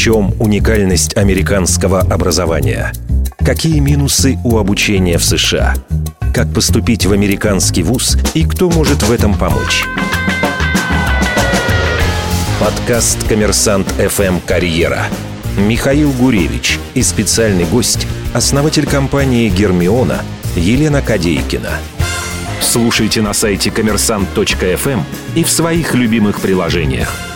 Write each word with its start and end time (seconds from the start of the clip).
чем 0.00 0.32
уникальность 0.38 1.14
американского 1.14 2.00
образования? 2.00 2.90
Какие 3.44 3.80
минусы 3.80 4.38
у 4.44 4.56
обучения 4.56 5.18
в 5.18 5.24
США? 5.26 5.74
Как 6.32 6.50
поступить 6.54 7.04
в 7.04 7.12
американский 7.12 7.82
вуз 7.82 8.16
и 8.32 8.46
кто 8.46 8.70
может 8.70 9.02
в 9.02 9.12
этом 9.12 9.34
помочь? 9.34 9.84
Подкаст 12.58 13.28
«Коммерсант 13.28 13.88
ФМ 13.88 14.38
Карьера». 14.46 15.04
Михаил 15.58 16.12
Гуревич 16.12 16.78
и 16.94 17.02
специальный 17.02 17.66
гость, 17.66 18.06
основатель 18.32 18.86
компании 18.86 19.50
«Гермиона» 19.50 20.22
Елена 20.56 21.02
Кадейкина. 21.02 21.72
Слушайте 22.62 23.20
на 23.20 23.34
сайте 23.34 23.70
коммерсант.фм 23.70 25.02
и 25.34 25.44
в 25.44 25.50
своих 25.50 25.94
любимых 25.94 26.40
приложениях– 26.40 27.12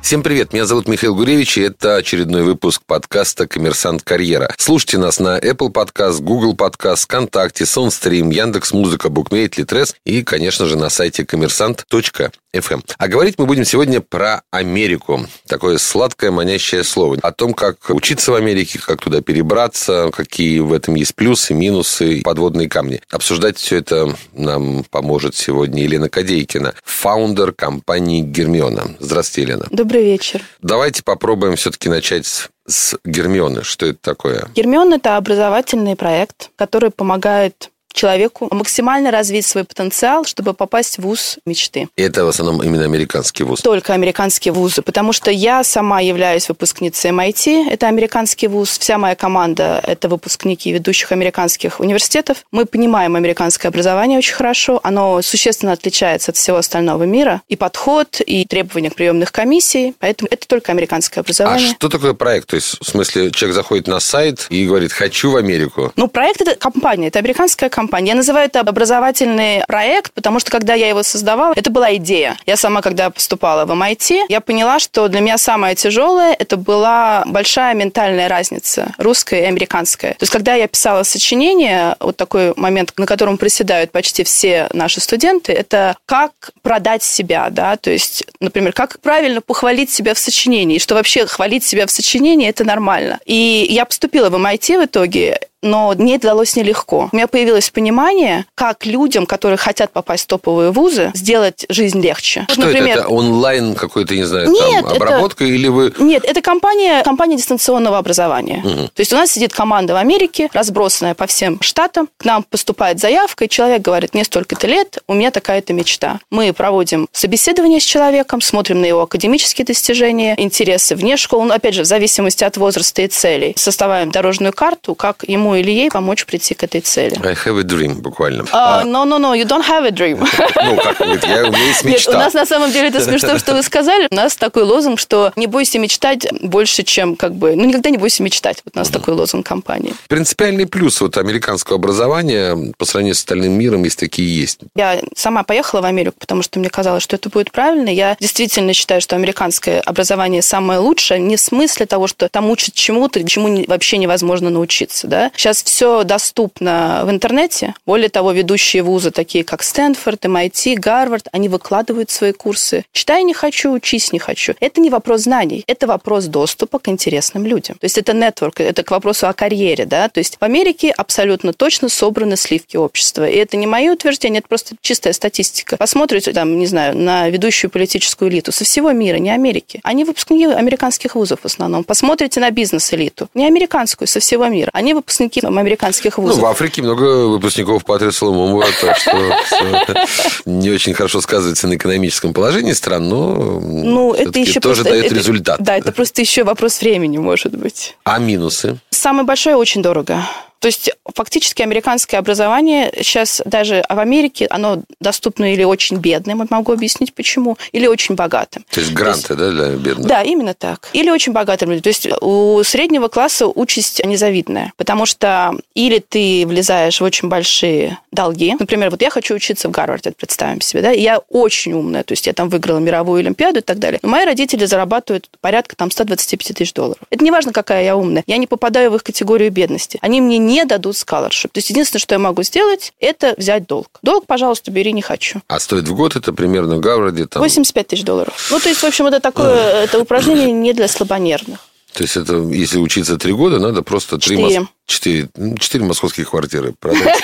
Всем 0.00 0.22
привет, 0.22 0.54
меня 0.54 0.64
зовут 0.64 0.88
Михаил 0.88 1.14
Гуревич, 1.14 1.58
и 1.58 1.62
это 1.62 1.96
очередной 1.96 2.42
выпуск 2.42 2.80
подкаста 2.86 3.46
«Коммерсант 3.46 4.02
Карьера». 4.02 4.54
Слушайте 4.56 4.96
нас 4.96 5.20
на 5.20 5.38
Apple 5.38 5.70
Podcast, 5.70 6.22
Google 6.22 6.54
Podcast, 6.54 7.04
ВКонтакте, 7.04 7.64
Soundstream, 7.64 8.32
Яндекс.Музыка, 8.32 9.10
Букмейт, 9.10 9.58
Литрес 9.58 9.94
и, 10.06 10.22
конечно 10.22 10.64
же, 10.64 10.78
на 10.78 10.88
сайте 10.88 11.26
коммерсант.фм. 11.26 12.80
А 12.96 13.08
говорить 13.08 13.34
мы 13.36 13.44
будем 13.44 13.66
сегодня 13.66 14.00
про 14.00 14.40
Америку. 14.50 15.26
Такое 15.46 15.76
сладкое, 15.76 16.30
манящее 16.30 16.84
слово. 16.84 17.18
О 17.20 17.32
том, 17.32 17.52
как 17.52 17.90
учиться 17.90 18.32
в 18.32 18.34
Америке, 18.34 18.78
как 18.78 19.02
туда 19.02 19.20
перебраться, 19.20 20.10
какие 20.16 20.60
в 20.60 20.72
этом 20.72 20.94
есть 20.94 21.14
плюсы, 21.14 21.52
минусы, 21.52 22.22
подводные 22.22 22.70
камни. 22.70 23.02
Обсуждать 23.10 23.58
все 23.58 23.76
это 23.76 24.16
нам 24.32 24.84
поможет 24.84 25.34
сегодня 25.34 25.82
Елена 25.82 26.08
Кадейкина, 26.08 26.72
фаундер 26.82 27.52
компании 27.52 28.22
«Гермиона». 28.22 28.96
Здравствуйте, 29.00 29.42
Елена. 29.42 29.66
Добрый 29.88 30.04
вечер. 30.04 30.42
Давайте 30.60 31.02
попробуем 31.02 31.56
все-таки 31.56 31.88
начать 31.88 32.26
с, 32.26 32.50
с 32.66 32.98
Гермионы. 33.06 33.62
Что 33.62 33.86
это 33.86 33.98
такое? 34.02 34.46
Гермион– 34.54 34.92
это 34.92 35.16
образовательный 35.16 35.96
проект, 35.96 36.50
который 36.56 36.90
помогает 36.90 37.70
человеку 37.98 38.48
максимально 38.52 39.10
развить 39.10 39.44
свой 39.44 39.64
потенциал, 39.64 40.24
чтобы 40.24 40.54
попасть 40.54 40.98
в 40.98 41.02
вуз 41.02 41.38
мечты. 41.44 41.88
И 41.96 42.02
это 42.02 42.24
в 42.24 42.28
основном 42.28 42.62
именно 42.62 42.84
американский 42.84 43.42
вуз? 43.42 43.60
Только 43.60 43.92
американские 43.92 44.52
вузы, 44.52 44.82
потому 44.82 45.12
что 45.12 45.32
я 45.32 45.64
сама 45.64 46.00
являюсь 46.00 46.48
выпускницей 46.48 47.10
MIT, 47.10 47.68
это 47.68 47.88
американский 47.88 48.46
вуз, 48.46 48.78
вся 48.78 48.98
моя 48.98 49.16
команда– 49.16 49.82
это 49.86 50.08
выпускники 50.08 50.70
ведущих 50.70 51.10
американских 51.10 51.80
университетов. 51.80 52.44
Мы 52.52 52.66
понимаем 52.66 53.16
американское 53.16 53.68
образование 53.68 54.18
очень 54.18 54.34
хорошо, 54.34 54.78
оно 54.84 55.20
существенно 55.22 55.72
отличается 55.72 56.30
от 56.30 56.36
всего 56.36 56.58
остального 56.58 57.02
мира, 57.02 57.42
и 57.48 57.56
подход, 57.56 58.20
и 58.24 58.44
требования 58.44 58.90
к 58.90 58.94
приемных 58.94 59.32
комиссий, 59.32 59.94
поэтому 59.98 60.28
это 60.30 60.46
только 60.46 60.70
американское 60.70 61.22
образование. 61.22 61.70
А 61.70 61.74
что 61.74 61.88
такое 61.88 62.14
проект? 62.14 62.48
То 62.50 62.56
есть, 62.56 62.78
в 62.80 62.84
смысле, 62.84 63.32
человек 63.32 63.56
заходит 63.56 63.88
на 63.88 63.98
сайт 63.98 64.46
и 64.50 64.64
говорит 64.66 64.92
«хочу 64.92 65.32
в 65.32 65.36
Америку»? 65.36 65.92
Ну, 65.96 66.06
проект– 66.06 66.40
это 66.42 66.54
компания, 66.54 67.08
это 67.08 67.18
американская 67.18 67.68
компания, 67.68 67.87
компании. 67.88 68.10
Я 68.10 68.16
называю 68.16 68.46
это 68.46 68.60
образовательный 68.60 69.64
проект, 69.66 70.12
потому 70.12 70.40
что 70.40 70.50
когда 70.50 70.74
я 70.74 70.88
его 70.88 71.02
создавала, 71.02 71.54
это 71.56 71.70
была 71.70 71.96
идея. 71.96 72.36
Я 72.44 72.56
сама, 72.56 72.82
когда 72.82 73.08
поступала 73.08 73.64
в 73.64 73.70
MIT, 73.70 74.26
я 74.28 74.40
поняла, 74.42 74.78
что 74.78 75.08
для 75.08 75.20
меня 75.20 75.38
самое 75.38 75.74
тяжелое 75.74 76.36
это 76.38 76.58
была 76.58 77.22
большая 77.26 77.74
ментальная 77.74 78.28
разница, 78.28 78.92
русская 78.98 79.42
и 79.42 79.44
американская. 79.46 80.12
То 80.12 80.22
есть, 80.22 80.32
когда 80.32 80.54
я 80.54 80.68
писала 80.68 81.02
сочинение, 81.02 81.96
вот 82.00 82.16
такой 82.16 82.52
момент, 82.56 82.92
на 82.98 83.06
котором 83.06 83.38
приседают 83.38 83.90
почти 83.90 84.22
все 84.22 84.68
наши 84.74 85.00
студенты, 85.00 85.52
это 85.52 85.96
как 86.04 86.32
продать 86.60 87.02
себя, 87.02 87.48
да, 87.50 87.76
то 87.76 87.90
есть, 87.90 88.24
например, 88.40 88.74
как 88.74 89.00
правильно 89.00 89.40
похвалить 89.40 89.90
себя 89.90 90.12
в 90.12 90.18
сочинении, 90.18 90.78
что 90.78 90.94
вообще 90.94 91.24
хвалить 91.24 91.64
себя 91.64 91.86
в 91.86 91.90
сочинении– 91.90 92.48
это 92.50 92.64
нормально. 92.64 93.18
И 93.24 93.66
я 93.70 93.86
поступила 93.86 94.28
в 94.28 94.34
MIT 94.34 94.82
в 94.82 94.84
итоге, 94.84 95.40
но 95.62 95.94
мне 95.96 96.16
это 96.16 96.28
далось 96.28 96.56
нелегко. 96.56 97.08
У 97.12 97.16
меня 97.16 97.26
появилось 97.26 97.70
понимание, 97.70 98.46
как 98.54 98.86
людям, 98.86 99.26
которые 99.26 99.56
хотят 99.56 99.92
попасть 99.92 100.24
в 100.24 100.26
топовые 100.26 100.70
вузы, 100.70 101.10
сделать 101.14 101.66
жизнь 101.68 102.00
легче. 102.00 102.46
Что 102.48 102.60
Например, 102.60 102.98
это? 102.98 103.00
это? 103.00 103.08
Онлайн 103.08 103.74
какой-то, 103.74 104.14
не 104.14 104.24
знаю, 104.24 104.50
нет, 104.50 104.84
там, 104.84 104.94
обработка 104.94 105.44
это... 105.44 105.52
или 105.52 105.68
вы... 105.68 105.92
Нет, 105.98 106.24
это 106.24 106.40
компания, 106.42 107.02
компания 107.02 107.36
дистанционного 107.36 107.98
образования. 107.98 108.62
Угу. 108.64 108.88
То 108.88 109.00
есть 109.00 109.12
у 109.12 109.16
нас 109.16 109.30
сидит 109.30 109.52
команда 109.52 109.94
в 109.94 109.96
Америке, 109.96 110.48
разбросанная 110.52 111.14
по 111.14 111.26
всем 111.26 111.60
штатам. 111.60 112.08
К 112.16 112.24
нам 112.24 112.42
поступает 112.42 113.00
заявка, 113.00 113.44
и 113.44 113.48
человек 113.48 113.82
говорит, 113.82 114.14
мне 114.14 114.24
столько-то 114.24 114.66
лет, 114.66 114.98
у 115.06 115.14
меня 115.14 115.30
такая-то 115.30 115.72
мечта. 115.72 116.20
Мы 116.30 116.52
проводим 116.52 117.08
собеседование 117.12 117.80
с 117.80 117.84
человеком, 117.84 118.40
смотрим 118.40 118.80
на 118.80 118.86
его 118.86 119.02
академические 119.02 119.64
достижения, 119.64 120.34
интересы 120.38 120.94
вне 120.94 121.16
школы, 121.16 121.46
ну, 121.46 121.54
опять 121.54 121.74
же, 121.74 121.82
в 121.82 121.86
зависимости 121.86 122.44
от 122.44 122.56
возраста 122.56 123.02
и 123.02 123.08
целей. 123.08 123.54
Составляем 123.56 124.10
дорожную 124.10 124.52
карту, 124.52 124.94
как 124.94 125.24
ему 125.26 125.47
ему 125.48 125.56
или 125.56 125.70
ей 125.70 125.90
помочь 125.90 126.24
прийти 126.26 126.54
к 126.54 126.62
этой 126.62 126.80
цели. 126.80 127.16
I 127.24 127.34
have 127.34 127.58
a 127.58 127.62
dream, 127.62 128.00
буквально. 128.00 128.42
Uh, 128.42 128.84
no, 128.84 129.04
no, 129.04 129.18
no, 129.18 129.34
you 129.34 129.44
don't 129.44 129.66
have 129.66 129.86
a 129.86 129.90
dream. 129.90 130.26
Ну, 130.68 130.76
как, 130.76 131.00
я, 131.00 131.44
у 131.44 131.50
меня 131.50 131.66
есть 131.66 131.84
мечта. 131.84 132.10
Нет, 132.10 132.20
у 132.20 132.24
нас 132.24 132.34
на 132.34 132.44
самом 132.44 132.72
деле 132.72 132.88
это 132.88 133.00
смешно, 133.00 133.38
что 133.38 133.54
вы 133.54 133.62
сказали. 133.62 134.08
У 134.10 134.14
нас 134.14 134.36
такой 134.36 134.64
лозунг, 134.64 134.98
что 134.98 135.32
не 135.36 135.46
бойся 135.46 135.78
мечтать 135.78 136.26
больше, 136.42 136.82
чем 136.82 137.16
как 137.16 137.34
бы... 137.34 137.54
Ну, 137.54 137.64
никогда 137.64 137.90
не 137.90 137.96
бойся 137.96 138.22
мечтать. 138.22 138.60
Вот 138.64 138.76
у 138.76 138.78
нас 138.78 138.88
такой 138.88 139.14
лозунг 139.14 139.46
компании. 139.46 139.94
Принципиальный 140.08 140.66
плюс 140.66 141.00
вот 141.00 141.16
американского 141.16 141.76
образования 141.76 142.56
по 142.76 142.84
сравнению 142.84 143.14
с 143.14 143.18
остальным 143.18 143.52
миром, 143.52 143.84
если 143.84 144.00
такие 144.00 144.34
есть. 144.36 144.60
Я 144.74 145.00
сама 145.16 145.42
поехала 145.42 145.80
в 145.80 145.84
Америку, 145.84 146.16
потому 146.18 146.42
что 146.42 146.58
мне 146.58 146.68
казалось, 146.68 147.02
что 147.02 147.16
это 147.16 147.30
будет 147.30 147.52
правильно. 147.52 147.88
Я 147.88 148.16
действительно 148.20 148.74
считаю, 148.74 149.00
что 149.00 149.16
американское 149.16 149.80
образование 149.80 150.42
самое 150.42 150.80
лучшее, 150.80 151.20
не 151.20 151.36
в 151.36 151.40
смысле 151.40 151.86
того, 151.86 152.08
что 152.08 152.28
там 152.28 152.50
учат 152.50 152.74
чему-то, 152.74 153.22
чему 153.24 153.64
вообще 153.66 153.98
невозможно 153.98 154.50
научиться, 154.50 155.06
да. 155.06 155.30
Сейчас 155.38 155.62
все 155.62 156.02
доступно 156.02 157.02
в 157.04 157.10
интернете. 157.10 157.74
Более 157.86 158.08
того, 158.08 158.32
ведущие 158.32 158.82
вузы, 158.82 159.12
такие 159.12 159.44
как 159.44 159.62
Стэнфорд, 159.62 160.24
MIT, 160.24 160.74
Гарвард, 160.74 161.28
они 161.30 161.48
выкладывают 161.48 162.10
свои 162.10 162.32
курсы. 162.32 162.84
Читай 162.90 163.22
не 163.22 163.34
хочу, 163.34 163.70
учись 163.70 164.10
не 164.12 164.18
хочу. 164.18 164.54
Это 164.58 164.80
не 164.80 164.90
вопрос 164.90 165.22
знаний, 165.22 165.62
это 165.68 165.86
вопрос 165.86 166.24
доступа 166.24 166.80
к 166.80 166.88
интересным 166.88 167.46
людям. 167.46 167.76
То 167.78 167.84
есть 167.84 167.96
это 167.98 168.14
нетворк, 168.14 168.58
это 168.58 168.82
к 168.82 168.90
вопросу 168.90 169.28
о 169.28 169.32
карьере, 169.32 169.86
да. 169.86 170.08
То 170.08 170.18
есть 170.18 170.38
в 170.40 170.42
Америке 170.42 170.90
абсолютно 170.90 171.52
точно 171.52 171.88
собраны 171.88 172.36
сливки 172.36 172.76
общества. 172.76 173.28
И 173.28 173.36
это 173.36 173.56
не 173.56 173.68
мои 173.68 173.90
утверждения, 173.90 174.40
это 174.40 174.48
просто 174.48 174.74
чистая 174.80 175.12
статистика. 175.12 175.76
Посмотрите, 175.76 176.32
там, 176.32 176.58
не 176.58 176.66
знаю, 176.66 176.96
на 176.96 177.28
ведущую 177.28 177.70
политическую 177.70 178.28
элиту 178.28 178.50
со 178.50 178.64
всего 178.64 178.90
мира, 178.90 179.18
не 179.18 179.30
Америки. 179.30 179.78
Они 179.84 180.02
выпускники 180.02 180.46
американских 180.46 181.14
вузов 181.14 181.42
в 181.42 181.46
основном. 181.46 181.84
Посмотрите 181.84 182.40
на 182.40 182.50
бизнес-элиту, 182.50 183.28
не 183.34 183.46
американскую, 183.46 184.08
со 184.08 184.18
всего 184.18 184.48
мира. 184.48 184.70
Они 184.72 184.94
выпускники 184.94 185.27
выпускники 185.28 185.58
американских 185.58 186.18
вузов. 186.18 186.36
Ну, 186.36 186.42
в 186.42 186.46
Африке 186.46 186.82
много 186.82 187.26
выпускников 187.28 187.84
Патрия 187.84 188.10
Соломонова, 188.10 188.66
так 188.80 188.96
что 188.96 190.42
не 190.44 190.70
очень 190.70 190.94
хорошо 190.94 191.20
сказывается 191.20 191.68
на 191.68 191.76
экономическом 191.76 192.32
положении 192.32 192.72
стран, 192.72 193.08
но 193.08 193.60
ну, 193.60 194.14
это 194.14 194.38
еще 194.38 194.60
тоже 194.60 194.82
просто, 194.82 194.90
дает 194.90 195.06
это, 195.06 195.14
результат. 195.14 195.60
Да, 195.60 195.76
это 195.76 195.92
просто 195.92 196.20
еще 196.20 196.44
вопрос 196.44 196.80
времени, 196.80 197.18
может 197.18 197.56
быть. 197.56 197.96
А 198.04 198.18
минусы? 198.18 198.78
Самое 198.90 199.26
большое 199.26 199.56
очень 199.56 199.82
дорого. 199.82 200.22
То 200.60 200.66
есть 200.66 200.90
фактически 201.14 201.62
американское 201.62 202.18
образование 202.18 202.92
сейчас 202.96 203.40
даже 203.44 203.84
в 203.88 203.98
Америке, 203.98 204.46
оно 204.50 204.82
доступно 205.00 205.52
или 205.52 205.64
очень 205.64 205.98
бедным, 205.98 206.46
могу 206.50 206.72
объяснить 206.72 207.14
почему, 207.14 207.56
или 207.72 207.86
очень 207.86 208.14
богатым. 208.14 208.64
То 208.70 208.80
есть 208.80 208.92
гранты, 208.92 209.34
То 209.34 209.44
есть, 209.44 209.56
да, 209.56 209.68
для 209.68 209.76
бедных? 209.76 210.06
Да, 210.06 210.22
именно 210.22 210.54
так. 210.54 210.88
Или 210.92 211.10
очень 211.10 211.32
богатым 211.32 211.70
людям. 211.70 211.82
То 211.82 211.88
есть 211.88 212.08
у 212.20 212.62
среднего 212.64 213.08
класса 213.08 213.46
участь 213.46 214.04
незавидная, 214.04 214.72
потому 214.76 215.06
что 215.06 215.54
или 215.74 215.98
ты 215.98 216.44
влезаешь 216.46 217.00
в 217.00 217.04
очень 217.04 217.28
большие 217.28 217.98
долги. 218.10 218.54
Например, 218.58 218.90
вот 218.90 219.02
я 219.02 219.10
хочу 219.10 219.34
учиться 219.34 219.68
в 219.68 219.70
Гарварде, 219.70 220.12
представим 220.12 220.60
себе, 220.60 220.82
да, 220.82 220.92
и 220.92 221.00
я 221.00 221.18
очень 221.28 221.72
умная, 221.72 222.02
то 222.02 222.12
есть 222.12 222.26
я 222.26 222.32
там 222.32 222.48
выиграла 222.48 222.78
мировую 222.78 223.20
олимпиаду 223.20 223.58
и 223.58 223.62
так 223.62 223.78
далее. 223.78 224.00
Но 224.02 224.08
мои 224.08 224.24
родители 224.24 224.64
зарабатывают 224.64 225.28
порядка 225.40 225.76
там 225.76 225.90
125 225.90 226.56
тысяч 226.56 226.72
долларов. 226.72 226.98
Это 227.10 227.22
не 227.24 227.30
важно, 227.30 227.52
какая 227.52 227.84
я 227.84 227.96
умная. 227.96 228.24
Я 228.26 228.36
не 228.38 228.46
попадаю 228.46 228.90
в 228.90 228.96
их 228.96 229.02
категорию 229.02 229.50
бедности. 229.50 229.98
Они 230.02 230.20
мне 230.20 230.38
не 230.48 230.64
дадут 230.64 230.96
scholarship. 230.96 231.48
То 231.52 231.58
есть 231.58 231.70
единственное, 231.70 232.00
что 232.00 232.14
я 232.14 232.18
могу 232.18 232.42
сделать, 232.42 232.92
это 232.98 233.34
взять 233.36 233.66
долг. 233.66 233.98
Долг, 234.02 234.26
пожалуйста, 234.26 234.70
бери, 234.70 234.92
не 234.92 235.02
хочу. 235.02 235.40
А 235.46 235.60
стоит 235.60 235.86
в 235.86 235.94
год 235.94 236.16
это 236.16 236.32
примерно 236.32 236.76
в 236.76 236.80
Гарварде? 236.80 237.26
Там... 237.26 237.42
85 237.42 237.86
тысяч 237.86 238.04
долларов. 238.04 238.48
Ну, 238.50 238.58
то 238.58 238.68
есть, 238.68 238.82
в 238.82 238.86
общем, 238.86 239.06
это 239.06 239.20
такое 239.20 239.84
это 239.84 239.98
упражнение 239.98 240.50
не 240.50 240.72
для 240.72 240.88
слабонервных. 240.88 241.60
То 241.92 242.04
есть 242.04 242.16
это, 242.16 242.36
если 242.36 242.78
учиться 242.78 243.18
три 243.18 243.32
года, 243.32 243.58
надо 243.58 243.82
просто 243.82 244.18
три. 244.18 244.36
Четыре, 244.36 244.60
ну, 244.60 244.68
четыре 244.88 245.84
московских 245.84 246.30
квартиры 246.30 246.74
продайте, 246.80 247.22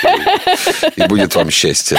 и 0.95 1.03
будет 1.07 1.35
вам 1.35 1.49
счастье. 1.49 1.97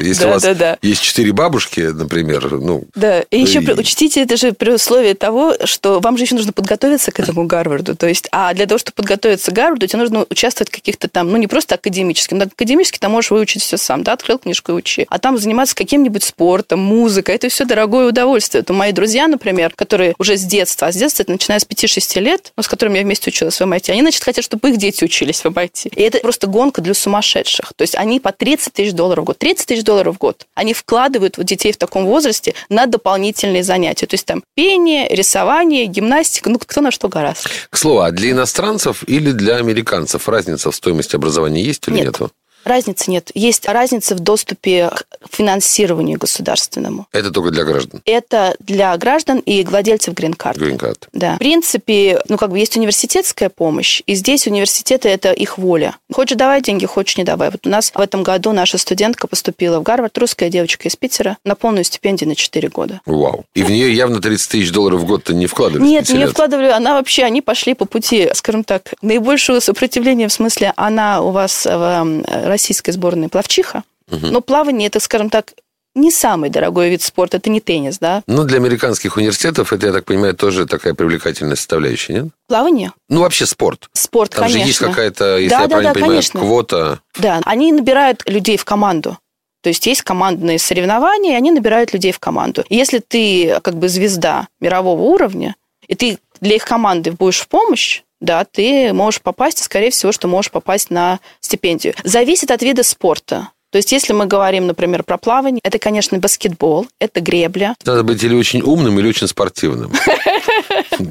Если 0.00 0.26
у 0.26 0.28
вас 0.28 0.46
есть 0.82 1.02
четыре 1.02 1.32
бабушки, 1.32 1.80
например, 1.80 2.52
ну... 2.52 2.84
Да, 2.94 3.22
и 3.30 3.40
еще 3.40 3.60
учтите, 3.60 4.22
это 4.22 4.36
же 4.36 4.52
при 4.52 4.70
условии 4.70 5.14
того, 5.14 5.54
что 5.64 6.00
вам 6.00 6.18
же 6.18 6.24
еще 6.24 6.34
нужно 6.34 6.52
подготовиться 6.52 7.10
к 7.10 7.18
этому 7.20 7.46
Гарварду. 7.46 7.96
То 7.96 8.06
есть, 8.06 8.28
а 8.32 8.52
для 8.52 8.66
того, 8.66 8.78
чтобы 8.78 8.96
подготовиться 8.96 9.50
к 9.50 9.54
Гарварду, 9.54 9.86
тебе 9.86 10.00
нужно 10.00 10.26
участвовать 10.28 10.68
в 10.68 10.72
каких-то 10.72 11.08
там, 11.08 11.30
ну, 11.30 11.38
не 11.38 11.46
просто 11.46 11.76
академическим. 11.76 12.38
Но 12.38 12.44
академически 12.44 12.98
ты 12.98 13.08
можешь 13.08 13.30
выучить 13.30 13.62
все 13.62 13.78
сам, 13.78 14.04
да, 14.04 14.12
открыл 14.12 14.38
книжку 14.38 14.72
и 14.72 14.74
учи. 14.74 15.06
А 15.08 15.18
там 15.18 15.38
заниматься 15.38 15.74
каким-нибудь 15.74 16.22
спортом, 16.22 16.80
музыкой, 16.80 17.36
это 17.36 17.48
все 17.48 17.64
дорогое 17.64 18.08
удовольствие. 18.08 18.60
Это 18.60 18.74
мои 18.74 18.92
друзья, 18.92 19.26
например, 19.26 19.72
которые 19.74 20.14
уже 20.18 20.36
с 20.36 20.42
детства, 20.42 20.88
а 20.88 20.92
с 20.92 20.96
детства, 20.96 21.22
это 21.22 21.32
начиная 21.32 21.58
с 21.58 21.66
5-6 21.66 22.20
лет, 22.20 22.52
ну, 22.56 22.62
с 22.62 22.68
которыми 22.68 22.98
я 22.98 23.04
вместе 23.04 23.30
училась 23.30 23.58
в 23.58 23.62
MIT, 23.62 23.90
они, 23.90 24.02
значит, 24.02 24.22
хотят, 24.22 24.44
чтобы 24.44 24.70
их 24.70 24.76
дети 24.82 25.04
учились 25.04 25.40
в 25.40 25.46
MIT. 25.46 25.94
И 25.94 26.02
это 26.02 26.18
просто 26.18 26.46
гонка 26.46 26.82
для 26.82 26.94
сумасшедших. 26.94 27.72
То 27.76 27.82
есть 27.82 27.94
они 27.94 28.20
по 28.20 28.32
30 28.32 28.72
тысяч 28.72 28.92
долларов 28.92 29.24
в 29.24 29.26
год. 29.26 29.38
30 29.38 29.66
тысяч 29.66 29.84
долларов 29.84 30.16
в 30.16 30.18
год. 30.18 30.46
Они 30.54 30.74
вкладывают 30.74 31.38
вот 31.38 31.46
детей 31.46 31.72
в 31.72 31.76
таком 31.76 32.06
возрасте 32.06 32.54
на 32.68 32.86
дополнительные 32.86 33.62
занятия. 33.62 34.06
То 34.06 34.14
есть 34.14 34.26
там 34.26 34.42
пение, 34.54 35.08
рисование, 35.08 35.86
гимнастика, 35.86 36.50
ну 36.50 36.58
кто 36.58 36.80
на 36.80 36.90
что 36.90 37.08
гораздо. 37.08 37.48
К 37.70 37.76
слову, 37.76 38.00
а 38.00 38.10
для 38.10 38.32
иностранцев 38.32 39.04
или 39.06 39.30
для 39.30 39.56
американцев 39.56 40.28
разница 40.28 40.70
в 40.70 40.74
стоимости 40.74 41.16
образования 41.16 41.62
есть 41.62 41.86
или 41.88 41.96
нет? 41.96 42.04
нету? 42.06 42.30
Разницы 42.64 43.10
нет. 43.10 43.30
Есть 43.34 43.66
разница 43.66 44.14
в 44.14 44.20
доступе 44.20 44.90
к 44.90 45.04
финансированию 45.30 46.18
государственному. 46.18 47.06
Это 47.12 47.30
только 47.30 47.50
для 47.50 47.64
граждан? 47.64 48.02
Это 48.04 48.54
для 48.58 48.96
граждан 48.96 49.38
и 49.38 49.64
владельцев 49.64 50.14
грин-карт. 50.14 50.58
Грин-карт. 50.58 51.08
Да. 51.12 51.36
В 51.36 51.38
принципе, 51.38 52.20
ну, 52.28 52.36
как 52.36 52.50
бы 52.50 52.58
есть 52.58 52.76
университетская 52.76 53.48
помощь, 53.48 54.02
и 54.06 54.14
здесь 54.14 54.46
университеты– 54.46 55.08
это 55.10 55.32
их 55.32 55.58
воля. 55.58 55.96
Хочешь 56.12 56.36
давай 56.36 56.62
деньги, 56.62 56.86
хочешь 56.86 57.16
не 57.16 57.24
давай. 57.24 57.50
Вот 57.50 57.66
у 57.66 57.70
нас 57.70 57.90
в 57.94 58.00
этом 58.00 58.22
году 58.22 58.52
наша 58.52 58.78
студентка 58.78 59.26
поступила 59.26 59.80
в 59.80 59.82
Гарвард, 59.82 60.16
русская 60.18 60.48
девочка 60.48 60.88
из 60.88 60.96
Питера, 60.96 61.38
на 61.44 61.54
полную 61.54 61.84
стипендию 61.84 62.28
на 62.28 62.36
4 62.36 62.68
года. 62.68 63.00
Вау. 63.06 63.44
И 63.54 63.62
в 63.62 63.70
нее 63.70 63.94
явно 63.94 64.20
30 64.20 64.50
тысяч 64.50 64.72
долларов 64.72 65.00
в 65.00 65.06
год-то 65.06 65.34
не 65.34 65.46
вкладывали? 65.46 65.86
Нет, 65.86 66.08
не 66.10 66.26
вкладывали. 66.26 66.68
Она 66.68 66.94
вообще, 66.94 67.24
они 67.24 67.42
пошли 67.42 67.74
по 67.74 67.84
пути, 67.84 68.30
скажем 68.34 68.64
так, 68.64 68.94
наибольшего 69.02 69.60
сопротивления, 69.60 70.28
в 70.28 70.32
смысле, 70.32 70.72
она 70.76 71.22
у 71.22 71.30
вас 71.30 71.66
в 71.66 72.51
российской 72.52 72.92
сборной 72.92 73.28
плавчиха, 73.28 73.84
угу. 74.10 74.26
но 74.26 74.40
плавание 74.40 74.86
это, 74.86 75.00
скажем 75.00 75.30
так, 75.30 75.52
не 75.94 76.10
самый 76.10 76.48
дорогой 76.48 76.88
вид 76.90 77.02
спорта, 77.02 77.36
это 77.36 77.50
не 77.50 77.60
теннис, 77.60 77.98
да? 77.98 78.22
Ну, 78.26 78.44
для 78.44 78.56
американских 78.56 79.16
университетов 79.16 79.72
это, 79.72 79.88
я 79.88 79.92
так 79.92 80.06
понимаю, 80.06 80.34
тоже 80.34 80.66
такая 80.66 80.94
привлекательная 80.94 81.56
составляющая, 81.56 82.14
нет? 82.14 82.26
Плавание? 82.48 82.92
Ну, 83.08 83.20
вообще 83.20 83.44
спорт. 83.44 83.90
Спорт, 83.92 84.30
Там 84.30 84.44
конечно. 84.44 84.60
же 84.60 84.66
есть 84.68 84.78
какая-то, 84.78 85.36
если 85.36 85.50
да, 85.50 85.62
я 85.62 85.66
да, 85.66 85.68
правильно 85.68 85.90
да, 85.90 85.94
понимаю, 85.94 86.12
конечно. 86.12 86.40
квота. 86.40 87.00
Да, 87.18 87.40
они 87.44 87.72
набирают 87.72 88.22
людей 88.26 88.56
в 88.56 88.64
команду. 88.64 89.18
То 89.62 89.68
есть 89.68 89.86
есть 89.86 90.02
командные 90.02 90.58
соревнования, 90.58 91.34
и 91.34 91.36
они 91.36 91.52
набирают 91.52 91.92
людей 91.92 92.12
в 92.12 92.18
команду. 92.18 92.64
И 92.68 92.76
если 92.76 92.98
ты 92.98 93.60
как 93.62 93.76
бы 93.76 93.88
звезда 93.88 94.48
мирового 94.60 95.02
уровня, 95.02 95.56
и 95.86 95.94
ты 95.94 96.18
для 96.40 96.56
их 96.56 96.64
команды 96.64 97.12
будешь 97.12 97.40
в 97.40 97.48
помощь, 97.48 98.02
да, 98.22 98.44
ты 98.44 98.92
можешь 98.92 99.20
попасть, 99.20 99.60
и, 99.60 99.64
скорее 99.64 99.90
всего, 99.90 100.12
что 100.12 100.28
можешь 100.28 100.50
попасть 100.50 100.90
на 100.90 101.20
стипендию. 101.40 101.94
Зависит 102.04 102.50
от 102.50 102.62
вида 102.62 102.82
спорта. 102.84 103.48
То 103.70 103.78
есть, 103.78 103.90
если 103.90 104.12
мы 104.12 104.26
говорим, 104.26 104.66
например, 104.66 105.02
про 105.02 105.16
плавание, 105.16 105.60
это, 105.64 105.78
конечно, 105.78 106.18
баскетбол, 106.18 106.86
это 107.00 107.22
гребля. 107.22 107.74
Надо 107.86 108.02
быть 108.02 108.22
или 108.22 108.34
очень 108.34 108.60
умным, 108.60 108.98
или 109.00 109.08
очень 109.08 109.26
спортивным. 109.26 109.92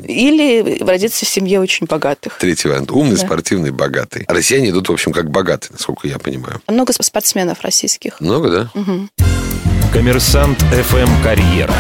Или 0.08 0.78
родиться 0.84 1.26
в 1.26 1.30
семье 1.30 1.60
очень 1.60 1.88
богатых. 1.88 2.38
Третий 2.38 2.68
вариант. 2.68 2.92
Умный, 2.92 3.16
да. 3.16 3.26
спортивный, 3.26 3.72
богатый. 3.72 4.26
Россияне 4.28 4.70
идут, 4.70 4.90
в 4.90 4.92
общем, 4.92 5.12
как 5.12 5.30
богатые, 5.32 5.72
насколько 5.72 6.08
я 6.08 6.20
понимаю. 6.20 6.62
Много 6.68 6.94
спортсменов 6.94 7.62
российских. 7.62 8.20
Много, 8.20 8.50
да? 8.50 8.72
Угу. 8.80 9.10
Коммерсант 9.92 10.60
ФМ 10.60 11.24
«Карьера». 11.24 11.76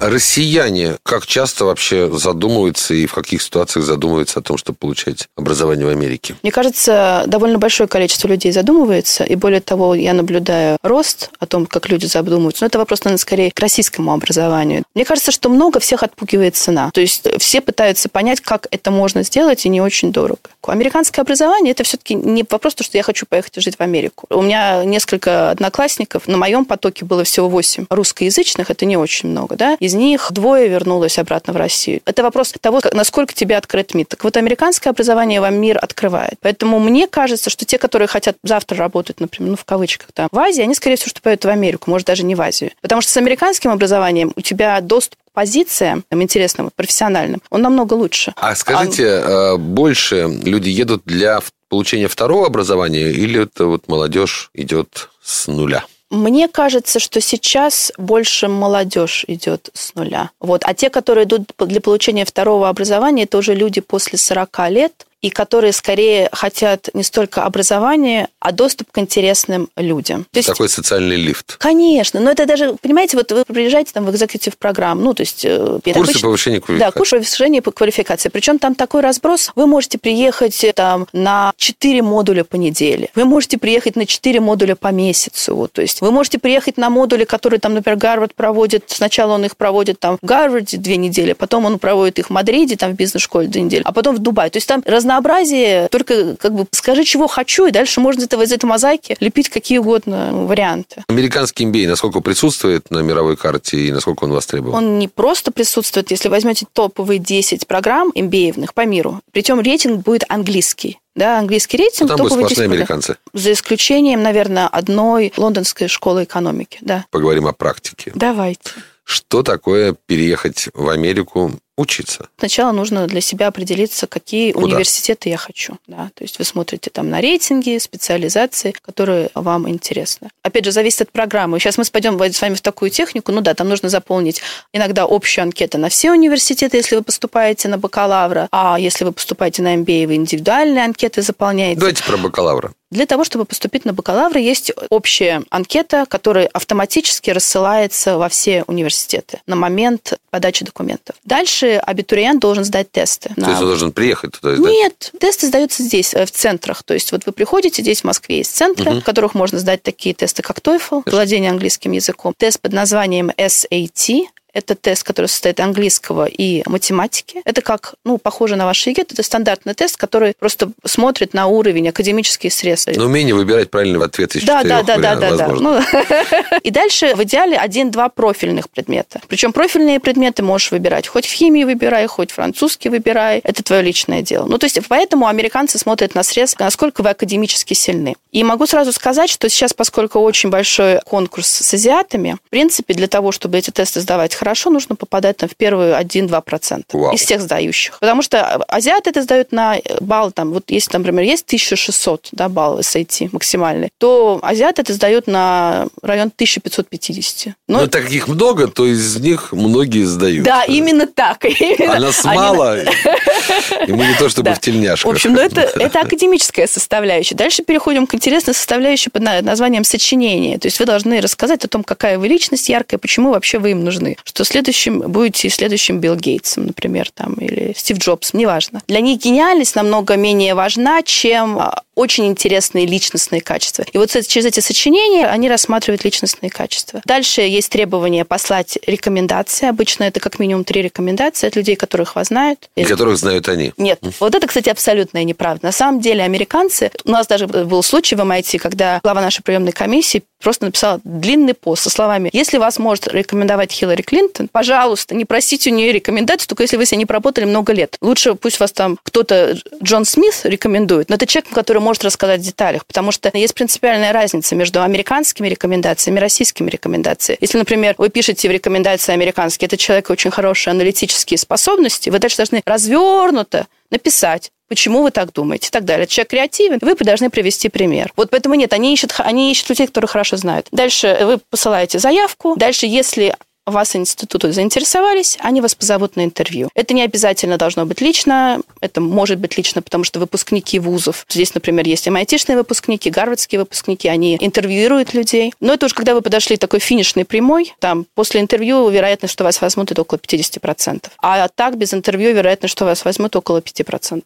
Россияне 0.00 0.96
как 1.02 1.26
часто 1.26 1.64
вообще 1.64 2.10
задумываются 2.12 2.94
и 2.94 3.06
в 3.06 3.14
каких 3.14 3.42
ситуациях 3.42 3.84
задумываются 3.84 4.40
о 4.40 4.42
том, 4.42 4.58
чтобы 4.58 4.76
получать 4.76 5.28
образование 5.36 5.86
в 5.86 5.88
Америке? 5.88 6.36
Мне 6.42 6.52
кажется, 6.52 7.24
довольно 7.26 7.58
большое 7.58 7.88
количество 7.88 8.28
людей 8.28 8.52
задумывается, 8.52 9.24
и 9.24 9.34
более 9.34 9.60
того, 9.60 9.94
я 9.94 10.12
наблюдаю 10.12 10.78
рост 10.82 11.30
о 11.38 11.46
том, 11.46 11.66
как 11.66 11.88
люди 11.88 12.06
задумываются. 12.06 12.62
Но 12.64 12.68
это 12.68 12.78
вопрос, 12.78 13.04
наверное, 13.04 13.18
скорее 13.18 13.50
к 13.50 13.58
российскому 13.58 14.12
образованию. 14.12 14.84
Мне 14.94 15.04
кажется, 15.04 15.32
что 15.32 15.48
много 15.48 15.80
всех 15.80 16.02
отпугивает 16.02 16.56
цена. 16.56 16.90
То 16.92 17.00
есть 17.00 17.26
все 17.38 17.60
пытаются 17.60 18.08
понять, 18.08 18.40
как 18.40 18.68
это 18.70 18.90
можно 18.90 19.22
сделать, 19.22 19.64
и 19.64 19.68
не 19.68 19.80
очень 19.80 20.12
дорого. 20.12 20.38
Американское 20.62 21.22
образование– 21.22 21.70
это 21.72 21.84
все-таки 21.84 22.14
не 22.14 22.44
вопрос, 22.48 22.74
то, 22.74 22.84
что 22.84 22.98
я 22.98 23.02
хочу 23.02 23.24
поехать 23.26 23.54
жить 23.56 23.76
в 23.76 23.80
Америку. 23.80 24.26
У 24.30 24.42
меня 24.42 24.84
несколько 24.84 25.50
одноклассников, 25.50 26.28
на 26.28 26.36
моем 26.36 26.64
потоке 26.64 27.04
было 27.04 27.24
всего 27.24 27.48
8 27.48 27.86
русскоязычных, 27.88 28.70
это 28.70 28.84
не 28.84 28.96
очень 28.96 29.30
много, 29.30 29.56
да, 29.56 29.76
из 29.80 29.94
них 29.96 30.28
двое 30.30 30.68
вернулось 30.68 31.18
обратно 31.18 31.52
в 31.52 31.56
Россию. 31.56 32.00
Это 32.04 32.22
вопрос 32.22 32.54
того, 32.60 32.80
насколько 32.92 33.34
тебе 33.34 33.56
открыт 33.56 33.94
мир. 33.94 34.06
Так 34.06 34.22
вот, 34.24 34.36
американское 34.36 34.92
образование 34.92 35.40
вам 35.40 35.54
мир 35.56 35.78
открывает. 35.80 36.34
Поэтому 36.40 36.78
мне 36.78 37.06
кажется, 37.06 37.50
что 37.50 37.64
те, 37.64 37.78
которые 37.78 38.08
хотят 38.08 38.36
завтра 38.42 38.78
работать, 38.78 39.20
например, 39.20 39.50
ну, 39.50 39.56
в 39.56 39.64
кавычках, 39.64 40.12
там, 40.12 40.28
в 40.30 40.38
Азии, 40.38 40.62
они, 40.62 40.74
скорее 40.74 40.96
всего, 40.96 41.08
вступают 41.08 41.44
в 41.44 41.48
Америку, 41.48 41.90
может, 41.90 42.06
даже 42.06 42.22
не 42.22 42.34
в 42.34 42.40
Азию. 42.40 42.70
Потому 42.80 43.00
что 43.00 43.10
с 43.10 43.16
американским 43.16 43.70
образованием 43.70 44.32
у 44.36 44.40
тебя 44.40 44.80
доступ 44.80 45.18
к 45.30 45.32
позициям 45.32 46.04
интересным, 46.10 46.70
профессиональным, 46.74 47.42
он 47.50 47.62
намного 47.62 47.94
лучше. 47.94 48.32
А 48.36 48.54
скажите, 48.54 49.08
а... 49.08 49.56
больше 49.56 50.28
люди 50.44 50.68
едут 50.68 51.02
для 51.04 51.40
получения 51.68 52.08
второго 52.08 52.46
образования 52.46 53.10
или 53.10 53.42
это 53.42 53.66
вот 53.66 53.88
молодежь 53.88 54.50
идет 54.54 55.10
с 55.22 55.46
нуля? 55.46 55.84
Мне 56.10 56.46
кажется, 56.48 57.00
что 57.00 57.20
сейчас 57.20 57.92
больше 57.98 58.48
молодежь 58.48 59.24
идет 59.26 59.70
с 59.74 59.94
нуля. 59.94 60.30
Вот. 60.40 60.62
А 60.64 60.72
те, 60.72 60.88
которые 60.88 61.24
идут 61.24 61.52
для 61.58 61.80
получения 61.80 62.24
второго 62.24 62.68
образования, 62.68 63.24
это 63.24 63.38
уже 63.38 63.54
люди 63.54 63.80
после 63.80 64.18
40 64.18 64.70
лет, 64.70 65.06
и 65.22 65.30
которые 65.30 65.72
скорее 65.72 66.28
хотят 66.32 66.88
не 66.94 67.02
столько 67.02 67.44
образования, 67.44 68.28
а 68.38 68.52
доступ 68.52 68.92
к 68.92 68.98
интересным 68.98 69.68
людям. 69.76 70.24
То 70.30 70.38
есть, 70.38 70.48
Такой 70.48 70.68
социальный 70.68 71.16
лифт. 71.16 71.56
Конечно, 71.58 72.20
но 72.20 72.30
это 72.30 72.46
даже, 72.46 72.76
понимаете, 72.80 73.16
вот 73.16 73.32
вы 73.32 73.44
приезжаете 73.44 73.92
там 73.92 74.04
в 74.04 74.10
экзекутив 74.10 74.56
программ, 74.58 75.02
ну, 75.02 75.14
то 75.14 75.22
есть... 75.22 75.44
Э, 75.44 75.78
курсы 75.82 75.98
обычно, 75.98 76.20
повышения 76.20 76.60
квалификации. 76.60 76.92
Да, 76.92 76.98
курсы 76.98 77.16
повышения 77.16 77.62
квалификации. 77.62 78.28
Причем 78.28 78.58
там 78.58 78.74
такой 78.74 79.00
разброс, 79.00 79.50
вы 79.56 79.66
можете 79.66 79.98
приехать 79.98 80.62
э, 80.64 80.72
там 80.72 81.06
на 81.12 81.52
4 81.56 82.02
модуля 82.02 82.44
по 82.44 82.56
неделе, 82.56 83.10
вы 83.14 83.24
можете 83.24 83.58
приехать 83.58 83.96
на 83.96 84.06
4 84.06 84.40
модуля 84.40 84.76
по 84.76 84.88
месяцу, 84.88 85.56
вот, 85.56 85.72
то 85.72 85.82
есть 85.82 86.00
вы 86.02 86.10
можете 86.10 86.38
приехать 86.38 86.76
на 86.76 86.90
модули, 86.90 87.24
которые 87.24 87.58
там, 87.58 87.74
например, 87.74 87.98
Гарвард 87.98 88.34
проводит, 88.34 88.84
сначала 88.88 89.32
он 89.34 89.44
их 89.44 89.56
проводит 89.56 89.98
там 89.98 90.18
в 90.20 90.26
Гарварде 90.26 90.76
две 90.76 90.96
недели, 90.96 91.32
потом 91.32 91.64
он 91.64 91.78
проводит 91.78 92.18
их 92.18 92.26
в 92.26 92.30
Мадриде, 92.30 92.76
там 92.76 92.92
в 92.92 92.96
бизнес-школе 92.96 93.48
две 93.48 93.62
недели, 93.62 93.82
а 93.84 93.92
потом 93.92 94.14
в 94.14 94.18
Дубае. 94.18 94.50
То 94.50 94.58
есть 94.58 94.68
там 94.68 94.82
разнообразие 94.84 95.05
разнообразие, 95.06 95.88
только 95.88 96.36
как 96.36 96.52
бы 96.54 96.66
скажи, 96.72 97.04
чего 97.04 97.28
хочу, 97.28 97.66
и 97.66 97.70
дальше 97.70 98.00
можно 98.00 98.20
из, 98.20 98.24
этого, 98.24 98.42
из 98.42 98.52
этой 98.52 98.66
мозаики 98.66 99.16
лепить 99.20 99.48
какие 99.48 99.78
угодно 99.78 100.30
варианты. 100.32 101.04
Американский 101.08 101.64
MBA 101.64 101.88
насколько 101.88 102.20
присутствует 102.20 102.90
на 102.90 102.98
мировой 102.98 103.36
карте 103.36 103.78
и 103.78 103.92
насколько 103.92 104.24
он 104.24 104.32
востребован? 104.32 104.74
Он 104.74 104.98
не 104.98 105.08
просто 105.08 105.52
присутствует, 105.52 106.10
если 106.10 106.28
возьмете 106.28 106.66
топовые 106.72 107.18
10 107.18 107.66
программ 107.66 108.10
MBA 108.14 108.68
по 108.74 108.84
миру, 108.84 109.20
причем 109.32 109.60
рейтинг 109.60 110.02
будет 110.02 110.24
английский. 110.28 110.98
Да, 111.14 111.38
английский 111.38 111.78
рейтинг. 111.78 112.10
Ну, 112.10 112.16
там 112.16 112.26
будут 112.26 112.32
сплошные 112.32 112.66
американцы. 112.66 113.16
За 113.32 113.52
исключением, 113.52 114.22
наверное, 114.22 114.66
одной 114.66 115.32
лондонской 115.36 115.88
школы 115.88 116.24
экономики. 116.24 116.78
Да. 116.82 117.06
Поговорим 117.10 117.46
о 117.46 117.52
практике. 117.52 118.12
Давайте. 118.14 118.70
Что 119.02 119.42
такое 119.42 119.94
переехать 120.06 120.68
в 120.74 120.90
Америку 120.90 121.52
учиться? 121.76 122.28
Сначала 122.38 122.72
нужно 122.72 123.06
для 123.06 123.20
себя 123.20 123.48
определиться, 123.48 124.06
какие 124.06 124.52
Куда? 124.52 124.66
университеты 124.66 125.28
я 125.28 125.36
хочу. 125.36 125.76
Да? 125.86 126.10
То 126.14 126.24
есть 126.24 126.38
вы 126.38 126.44
смотрите 126.44 126.90
там 126.90 127.10
на 127.10 127.20
рейтинги, 127.20 127.78
специализации, 127.78 128.72
которые 128.72 129.30
вам 129.34 129.68
интересны. 129.68 130.30
Опять 130.42 130.64
же, 130.64 130.72
зависит 130.72 131.02
от 131.02 131.12
программы. 131.12 131.58
Сейчас 131.60 131.78
мы 131.78 131.84
пойдем 131.84 132.20
с 132.20 132.40
вами 132.40 132.54
в 132.54 132.60
такую 132.60 132.90
технику. 132.90 133.32
Ну 133.32 133.40
да, 133.40 133.54
там 133.54 133.68
нужно 133.68 133.88
заполнить 133.88 134.40
иногда 134.72 135.06
общую 135.08 135.42
анкету 135.42 135.78
на 135.78 135.88
все 135.88 136.12
университеты, 136.12 136.78
если 136.78 136.96
вы 136.96 137.02
поступаете 137.02 137.68
на 137.68 137.78
бакалавра. 137.78 138.48
А 138.50 138.78
если 138.78 139.04
вы 139.04 139.12
поступаете 139.12 139.62
на 139.62 139.76
MBA, 139.76 140.06
вы 140.06 140.14
индивидуальные 140.16 140.84
анкеты 140.84 141.22
заполняете. 141.22 141.78
Давайте 141.78 142.04
про 142.04 142.16
бакалавра. 142.16 142.72
Для 142.90 143.06
того, 143.06 143.24
чтобы 143.24 143.44
поступить 143.44 143.84
на 143.84 143.92
бакалавра, 143.92 144.40
есть 144.40 144.72
общая 144.90 145.42
анкета, 145.50 146.06
которая 146.08 146.46
автоматически 146.46 147.30
рассылается 147.30 148.16
во 148.16 148.28
все 148.28 148.62
университеты 148.68 149.40
на 149.46 149.56
момент 149.56 150.18
подачи 150.30 150.64
документов. 150.64 151.16
Дальше 151.24 151.76
абитуриент 151.76 152.40
должен 152.40 152.64
сдать 152.64 152.90
тесты. 152.92 153.30
То 153.34 153.40
на... 153.40 153.48
есть 153.50 153.62
он 153.62 153.68
должен 153.68 153.92
приехать 153.92 154.32
туда 154.32 154.54
сдать? 154.54 154.70
Нет, 154.70 155.12
тесты 155.18 155.48
сдаются 155.48 155.82
здесь, 155.82 156.14
э, 156.14 156.24
в 156.24 156.30
центрах. 156.30 156.84
То 156.84 156.94
есть 156.94 157.10
вот 157.10 157.26
вы 157.26 157.32
приходите, 157.32 157.82
здесь 157.82 158.02
в 158.02 158.04
Москве 158.04 158.38
есть 158.38 158.54
центры, 158.54 158.92
угу. 158.92 159.00
в 159.00 159.04
которых 159.04 159.34
можно 159.34 159.58
сдать 159.58 159.82
такие 159.82 160.14
тесты, 160.14 160.42
как 160.42 160.58
TOEFL, 160.58 161.02
владение 161.10 161.50
английским 161.50 161.92
языком, 161.92 162.34
тест 162.36 162.60
под 162.60 162.72
названием 162.72 163.30
SAT, 163.30 164.26
Это 164.56 164.74
тест, 164.74 165.02
который 165.02 165.26
состоит 165.26 165.60
английского 165.60 166.24
и 166.24 166.62
математики. 166.64 167.42
Это 167.44 167.60
как, 167.60 167.96
ну, 168.04 168.16
похоже 168.16 168.56
на 168.56 168.64
ваш 168.64 168.86
ЕГЭ. 168.86 169.02
Это 169.02 169.22
стандартный 169.22 169.74
тест, 169.74 169.98
который 169.98 170.32
просто 170.38 170.70
смотрит 170.86 171.34
на 171.34 171.46
уровень 171.46 171.90
академические 171.90 172.50
средства. 172.50 172.92
Но 172.96 173.04
умение 173.04 173.34
выбирать 173.34 173.70
правильный 173.70 174.02
ответ 174.02 174.34
из 174.34 174.44
да, 174.44 174.62
четырех 174.62 174.86
да, 174.86 174.96
да, 174.96 175.14
да, 175.14 175.30
да, 175.30 175.36
да. 175.36 175.48
Ну, 175.48 175.78
и 176.62 176.70
дальше 176.70 177.14
в 177.14 177.22
идеале 177.24 177.58
один-два 177.58 178.08
профильных 178.08 178.70
предмета. 178.70 179.20
Причем 179.28 179.52
профильные 179.52 180.00
предметы 180.00 180.42
можешь 180.42 180.70
выбирать. 180.70 181.06
Хоть 181.06 181.26
в 181.26 181.32
химии 181.32 181.64
выбирай, 181.64 182.06
хоть 182.06 182.30
французский 182.30 182.88
выбирай. 182.88 183.40
Это 183.44 183.62
твое 183.62 183.82
личное 183.82 184.22
дело. 184.22 184.46
Ну, 184.46 184.56
то 184.56 184.64
есть, 184.64 184.78
поэтому 184.88 185.26
американцы 185.26 185.78
смотрят 185.78 186.14
на 186.14 186.22
срез, 186.22 186.58
насколько 186.58 187.02
вы 187.02 187.10
академически 187.10 187.74
сильны. 187.74 188.16
И 188.32 188.42
могу 188.42 188.66
сразу 188.66 188.92
сказать, 188.92 189.28
что 189.28 189.50
сейчас, 189.50 189.74
поскольку 189.74 190.20
очень 190.20 190.48
большой 190.48 191.00
конкурс 191.00 191.46
с 191.46 191.74
азиатами, 191.74 192.36
в 192.46 192.50
принципе, 192.50 192.94
для 192.94 193.08
того, 193.08 193.32
чтобы 193.32 193.58
эти 193.58 193.70
тесты 193.70 194.00
сдавать 194.00 194.34
хорошо, 194.46 194.70
нужно 194.70 194.94
попадать 194.94 195.38
там 195.38 195.48
в 195.48 195.56
первую 195.56 195.98
1-2% 195.98 196.84
Вау. 196.92 197.12
из 197.12 197.20
всех 197.22 197.40
сдающих. 197.40 197.98
Потому 197.98 198.22
что 198.22 198.44
азиаты 198.68 199.10
это 199.10 199.22
сдают 199.22 199.50
на 199.50 199.78
балл, 200.00 200.30
там, 200.30 200.52
вот 200.52 200.70
если, 200.70 200.88
там, 200.92 201.02
например, 201.02 201.24
есть 201.24 201.44
1600 201.46 202.28
да, 202.30 202.48
балл 202.48 202.78
SAT 202.78 203.30
максимальный, 203.32 203.88
то 203.98 204.38
азиаты 204.42 204.82
это 204.82 204.92
сдают 204.92 205.26
на 205.26 205.88
район 206.00 206.28
1550. 206.28 207.54
Но 207.66 207.80
Ну, 207.80 207.86
так 207.88 208.04
как 208.04 208.12
их 208.12 208.28
много, 208.28 208.68
то 208.68 208.86
из 208.86 209.16
них 209.16 209.50
многие 209.52 210.04
сдают. 210.04 210.44
да, 210.44 210.62
именно 210.64 211.08
так. 211.08 211.44
Именно. 211.44 211.96
А 211.96 211.98
нас 211.98 212.24
Они- 212.24 212.36
мало, 212.36 212.78
и 213.86 213.92
мы 213.92 214.06
не 214.06 214.14
то 214.14 214.28
чтобы 214.28 214.50
Да. 214.50 214.54
в 214.54 214.60
тельняшках. 214.60 215.10
В 215.12 215.14
общем, 215.16 215.32
ну 215.32 215.40
это, 215.40 215.60
это 215.74 216.00
академическая 216.02 216.68
составляющая. 216.68 217.34
Дальше 217.34 217.64
переходим 217.64 218.06
к 218.06 218.14
интересной 218.14 218.54
составляющей 218.54 219.10
под 219.10 219.22
на- 219.22 219.42
названием 219.42 219.82
сочинение. 219.82 220.58
То 220.58 220.68
есть 220.68 220.78
вы 220.78 220.86
должны 220.86 221.20
рассказать 221.20 221.64
о 221.64 221.68
том, 221.68 221.82
какая 221.82 222.18
вы 222.18 222.28
личность 222.28 222.68
яркая, 222.68 222.98
почему 222.98 223.30
вообще 223.32 223.58
вы 223.58 223.72
им 223.72 223.84
нужны. 223.84 224.16
Что 224.36 224.44
следующим 224.44 224.98
будете 224.98 225.48
следующим 225.48 225.98
Билл 225.98 226.14
Гейтсом, 226.14 226.66
например, 226.66 227.10
там, 227.10 227.32
или 227.36 227.72
Стив 227.74 227.96
Джобсом, 227.96 228.38
неважно. 228.38 228.82
Для 228.86 229.00
них 229.00 229.18
гениальность 229.18 229.74
намного 229.74 230.16
менее 230.16 230.54
важна, 230.54 231.02
чем 231.02 231.58
а, 231.58 231.84
очень 231.94 232.26
интересные 232.26 232.84
личностные 232.84 233.40
качества. 233.40 233.86
И 233.90 233.96
вот 233.96 234.10
через 234.10 234.44
эти 234.44 234.60
сочинения 234.60 235.26
они 235.26 235.48
рассматривают 235.48 236.04
личностные 236.04 236.50
качества. 236.50 237.00
Дальше 237.06 237.40
есть 237.40 237.70
требование 237.70 238.26
послать 238.26 238.78
рекомендации. 238.86 239.68
Обычно 239.68 240.04
это 240.04 240.20
как 240.20 240.38
минимум 240.38 240.64
три 240.64 240.82
рекомендации 240.82 241.46
от 241.46 241.56
людей, 241.56 241.74
которых 241.74 242.14
вас 242.14 242.26
знают. 242.26 242.68
И 242.76 242.84
которых 242.84 243.16
знают 243.16 243.48
они. 243.48 243.72
Нет, 243.78 244.00
вот 244.20 244.34
это, 244.34 244.46
кстати, 244.46 244.68
абсолютная 244.68 245.24
неправда. 245.24 245.64
На 245.64 245.72
самом 245.72 246.02
деле 246.02 246.22
американцы... 246.22 246.90
У 247.06 247.10
нас 247.10 247.26
даже 247.26 247.46
был 247.46 247.82
случай 247.82 248.16
в 248.16 248.20
MIT, 248.20 248.58
когда 248.58 249.00
глава 249.02 249.22
нашей 249.22 249.40
приемной 249.40 249.72
комиссии 249.72 250.24
просто 250.40 250.66
написала 250.66 251.00
длинный 251.04 251.54
пост 251.54 251.82
со 251.82 251.90
словами 251.90 252.30
«Если 252.32 252.58
вас 252.58 252.78
может 252.78 253.08
рекомендовать 253.08 253.72
Хиллари 253.72 254.02
Клинтон, 254.02 254.48
пожалуйста, 254.48 255.14
не 255.14 255.24
просите 255.24 255.70
у 255.70 255.74
нее 255.74 255.92
рекомендаций, 255.92 256.46
только 256.48 256.62
если 256.62 256.76
вы 256.76 256.86
с 256.86 256.92
ней 256.92 256.98
не 256.98 257.06
проработали 257.06 257.44
много 257.44 257.72
лет. 257.72 257.96
Лучше 258.00 258.34
пусть 258.34 258.60
вас 258.60 258.72
там 258.72 258.98
кто-то, 259.02 259.56
Джон 259.82 260.04
Смит, 260.04 260.40
рекомендует, 260.44 261.08
но 261.08 261.16
это 261.16 261.26
человек, 261.26 261.52
который 261.52 261.78
может 261.78 262.04
рассказать 262.04 262.40
в 262.40 262.44
деталях, 262.44 262.84
потому 262.86 263.12
что 263.12 263.30
есть 263.34 263.54
принципиальная 263.54 264.12
разница 264.12 264.54
между 264.54 264.82
американскими 264.82 265.48
рекомендациями 265.48 266.18
и 266.18 266.20
российскими 266.20 266.70
рекомендациями. 266.70 267.38
Если, 267.40 267.58
например, 267.58 267.94
вы 267.98 268.08
пишете 268.08 268.48
в 268.48 268.52
рекомендации 268.52 269.12
американские, 269.12 269.66
это 269.66 269.76
человек 269.76 270.10
очень 270.10 270.30
хорошие 270.30 270.72
аналитические 270.72 271.38
способности, 271.38 272.10
вы 272.10 272.18
дальше 272.18 272.36
должны 272.36 272.62
развернуто 272.64 273.66
написать, 273.90 274.50
почему 274.68 275.02
вы 275.02 275.10
так 275.10 275.32
думаете 275.32 275.68
и 275.68 275.70
так 275.70 275.84
далее. 275.84 276.06
Человек 276.06 276.30
креативен, 276.30 276.78
вы 276.80 276.94
должны 276.96 277.30
привести 277.30 277.68
пример. 277.68 278.12
Вот 278.16 278.30
поэтому 278.30 278.54
нет, 278.54 278.72
они 278.72 278.92
ищут, 278.92 279.14
они 279.18 279.50
ищут 279.52 279.70
людей, 279.70 279.86
которые 279.86 280.08
хорошо 280.08 280.36
знают. 280.36 280.68
Дальше 280.72 281.18
вы 281.22 281.38
посылаете 281.50 281.98
заявку. 281.98 282.56
Дальше, 282.56 282.86
если 282.86 283.34
вас 283.66 283.96
институты 283.96 284.52
заинтересовались, 284.52 285.36
они 285.40 285.60
вас 285.60 285.74
позовут 285.74 286.16
на 286.16 286.24
интервью. 286.24 286.68
Это 286.74 286.94
не 286.94 287.02
обязательно 287.02 287.58
должно 287.58 287.84
быть 287.84 288.00
лично, 288.00 288.60
это 288.80 289.00
может 289.00 289.38
быть 289.38 289.56
лично, 289.56 289.82
потому 289.82 290.04
что 290.04 290.20
выпускники 290.20 290.78
вузов, 290.78 291.26
здесь, 291.28 291.54
например, 291.54 291.86
есть 291.86 292.06
MIT-шные 292.06 292.56
выпускники, 292.56 293.10
гарвардские 293.10 293.60
выпускники, 293.60 294.08
они 294.08 294.38
интервьюируют 294.40 295.14
людей. 295.14 295.52
Но 295.60 295.74
это 295.74 295.86
уже 295.86 295.94
когда 295.94 296.14
вы 296.14 296.22
подошли 296.22 296.56
такой 296.56 296.80
финишной 296.80 297.24
прямой, 297.24 297.74
там, 297.80 298.06
после 298.14 298.40
интервью 298.40 298.88
вероятность, 298.88 299.32
что 299.32 299.44
вас 299.44 299.60
возьмут, 299.60 299.90
это 299.90 300.02
около 300.02 300.18
50%. 300.18 301.06
А 301.18 301.48
так, 301.48 301.76
без 301.76 301.92
интервью, 301.92 302.34
вероятность, 302.34 302.72
что 302.72 302.84
вас 302.84 303.04
возьмут, 303.04 303.34
около 303.36 303.58
5%. 303.58 304.22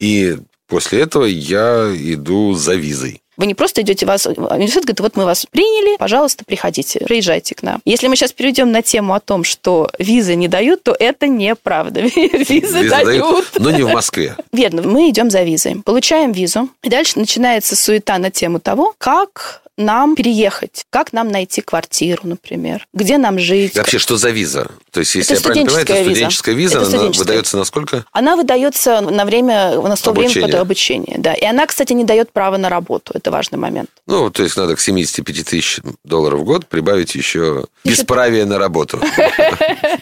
И 0.00 0.36
после 0.66 1.02
этого 1.02 1.24
я 1.24 1.92
иду 1.94 2.54
за 2.54 2.74
визой. 2.74 3.20
Вы 3.38 3.46
не 3.46 3.54
просто 3.54 3.82
идете, 3.82 4.04
вас 4.04 4.26
университет 4.26 4.84
говорит, 4.84 5.00
вот 5.00 5.16
мы 5.16 5.24
вас 5.24 5.46
приняли, 5.46 5.96
пожалуйста, 5.96 6.44
приходите, 6.44 7.00
приезжайте 7.00 7.54
к 7.54 7.62
нам. 7.62 7.80
Если 7.84 8.08
мы 8.08 8.16
сейчас 8.16 8.32
перейдем 8.32 8.72
на 8.72 8.82
тему 8.82 9.14
о 9.14 9.20
том, 9.20 9.44
что 9.44 9.90
визы 9.98 10.34
не 10.34 10.48
дают, 10.48 10.82
то 10.82 10.94
это 10.98 11.28
неправда. 11.28 12.00
Визы, 12.18 12.52
Визы 12.52 12.88
дают. 12.90 13.46
но 13.58 13.70
не 13.70 13.82
в 13.82 13.92
Москве. 13.92 14.36
Верно, 14.52 14.82
мы 14.82 15.08
идем 15.08 15.30
за 15.30 15.42
визой, 15.42 15.80
получаем 15.84 16.32
визу, 16.32 16.68
и 16.82 16.90
дальше 16.90 17.18
начинается 17.18 17.76
суета 17.76 18.18
на 18.18 18.30
тему 18.32 18.58
того, 18.58 18.94
как 18.98 19.62
нам 19.78 20.14
переехать, 20.16 20.84
как 20.90 21.12
нам 21.12 21.28
найти 21.28 21.60
квартиру, 21.62 22.22
например, 22.24 22.86
где 22.92 23.16
нам 23.16 23.38
жить. 23.38 23.74
И 23.76 23.78
вообще, 23.78 23.98
что 23.98 24.16
за 24.16 24.30
виза? 24.30 24.68
То 24.90 25.00
есть, 25.00 25.14
если 25.14 25.36
Это 25.36 25.40
я 25.40 25.44
правильно 25.44 25.66
понимаю, 25.66 25.84
это 25.84 26.10
студенческая 26.12 26.54
виза. 26.54 26.78
Это 26.78 26.86
она 26.86 26.90
студенческая. 26.90 27.24
выдается 27.24 27.56
на 27.56 27.64
сколько? 27.64 28.04
Она 28.12 28.36
выдается 28.36 29.00
на 29.00 29.24
время, 29.24 29.80
на 29.80 29.96
то 29.96 30.12
время, 30.12 30.34
которое 30.34 30.60
обучение, 30.60 31.16
да. 31.18 31.34
И 31.34 31.44
она, 31.44 31.66
кстати, 31.66 31.92
не 31.92 32.04
дает 32.04 32.32
права 32.32 32.58
на 32.58 32.68
работу. 32.68 33.12
Это 33.14 33.30
важный 33.30 33.58
момент. 33.58 33.88
Ну, 34.06 34.30
то 34.30 34.42
есть, 34.42 34.56
надо 34.56 34.76
к 34.76 34.80
75 34.80 35.44
тысяч 35.46 35.80
долларов 36.04 36.40
в 36.40 36.44
год 36.44 36.66
прибавить 36.66 37.14
еще 37.14 37.64
Еще- 37.84 37.96
бесправие 37.96 38.44
на 38.44 38.58
работу. 38.58 39.00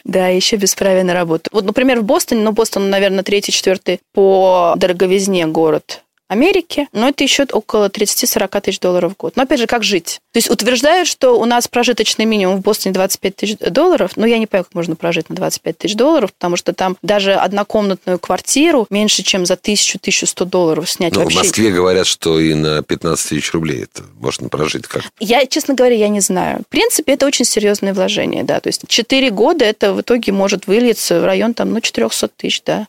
Да, 0.04 0.28
еще 0.28 0.56
бесправие 0.56 1.04
на 1.04 1.14
работу. 1.14 1.50
Вот, 1.52 1.64
например, 1.64 2.00
в 2.00 2.04
Бостоне, 2.04 2.42
ну, 2.42 2.52
Бостон, 2.52 2.90
наверное, 2.90 3.25
третий, 3.25 3.52
четвертый 3.52 4.00
по 4.14 4.75
дороговизне 4.76 5.47
город 5.47 6.02
Америки, 6.28 6.88
но 6.92 7.09
это 7.09 7.23
еще 7.23 7.45
около 7.52 7.88
30-40 7.88 8.61
тысяч 8.61 8.80
долларов 8.80 9.12
в 9.12 9.16
год. 9.16 9.37
Но 9.37 9.45
опять 9.45 9.61
же, 9.61 9.66
как 9.66 9.85
жить? 9.85 10.21
То 10.33 10.38
есть 10.38 10.50
утверждают, 10.50 11.06
что 11.06 11.38
у 11.38 11.45
нас 11.45 11.68
прожиточный 11.68 12.25
минимум 12.25 12.56
в 12.56 12.61
Бостоне 12.62 12.92
25 12.92 13.37
тысяч 13.37 13.56
долларов, 13.59 14.12
но 14.16 14.26
я 14.26 14.38
не 14.38 14.47
понимаю, 14.47 14.64
как 14.64 14.75
можно 14.75 14.97
прожить 14.97 15.30
на 15.30 15.37
25 15.37 15.78
тысяч 15.78 15.95
долларов, 15.95 16.33
потому 16.33 16.56
что 16.56 16.73
там 16.73 16.97
даже 17.02 17.35
однокомнатную 17.35 18.18
квартиру 18.18 18.87
меньше, 18.90 19.23
чем 19.23 19.47
за 19.47 19.54
1000-1100 19.54 20.45
долларов 20.47 20.90
снять 20.90 21.12
Ну, 21.14 21.21
в 21.21 21.25
вообще. 21.25 21.38
Москве 21.38 21.71
говорят, 21.71 22.06
что 22.06 22.40
и 22.40 22.54
на 22.54 22.83
15 22.83 23.28
тысяч 23.28 23.52
рублей 23.52 23.85
это 23.85 24.02
можно 24.18 24.49
прожить 24.49 24.87
как. 24.88 25.04
Я, 25.21 25.47
честно 25.47 25.75
говоря, 25.75 25.95
я 25.95 26.09
не 26.09 26.21
знаю. 26.21 26.62
В 26.66 26.71
принципе, 26.71 27.12
это 27.12 27.26
очень 27.26 27.45
серьезное 27.45 27.95
вложение, 27.95 28.42
да. 28.42 28.59
То 28.61 28.68
есть 28.68 28.83
4 28.88 29.30
года 29.30 29.64
это 29.64 29.92
в 29.92 30.00
итоге 30.00 30.33
может 30.33 30.66
вылиться 30.66 31.21
в 31.21 31.25
район 31.25 31.54
там, 31.54 31.71
ну, 31.73 31.80
400 31.80 32.28
тысяч, 32.37 32.62
да. 32.66 32.88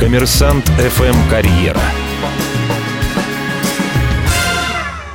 Коммерсант 0.00 0.64
ФМ 0.66 1.30
Карьера. 1.30 1.80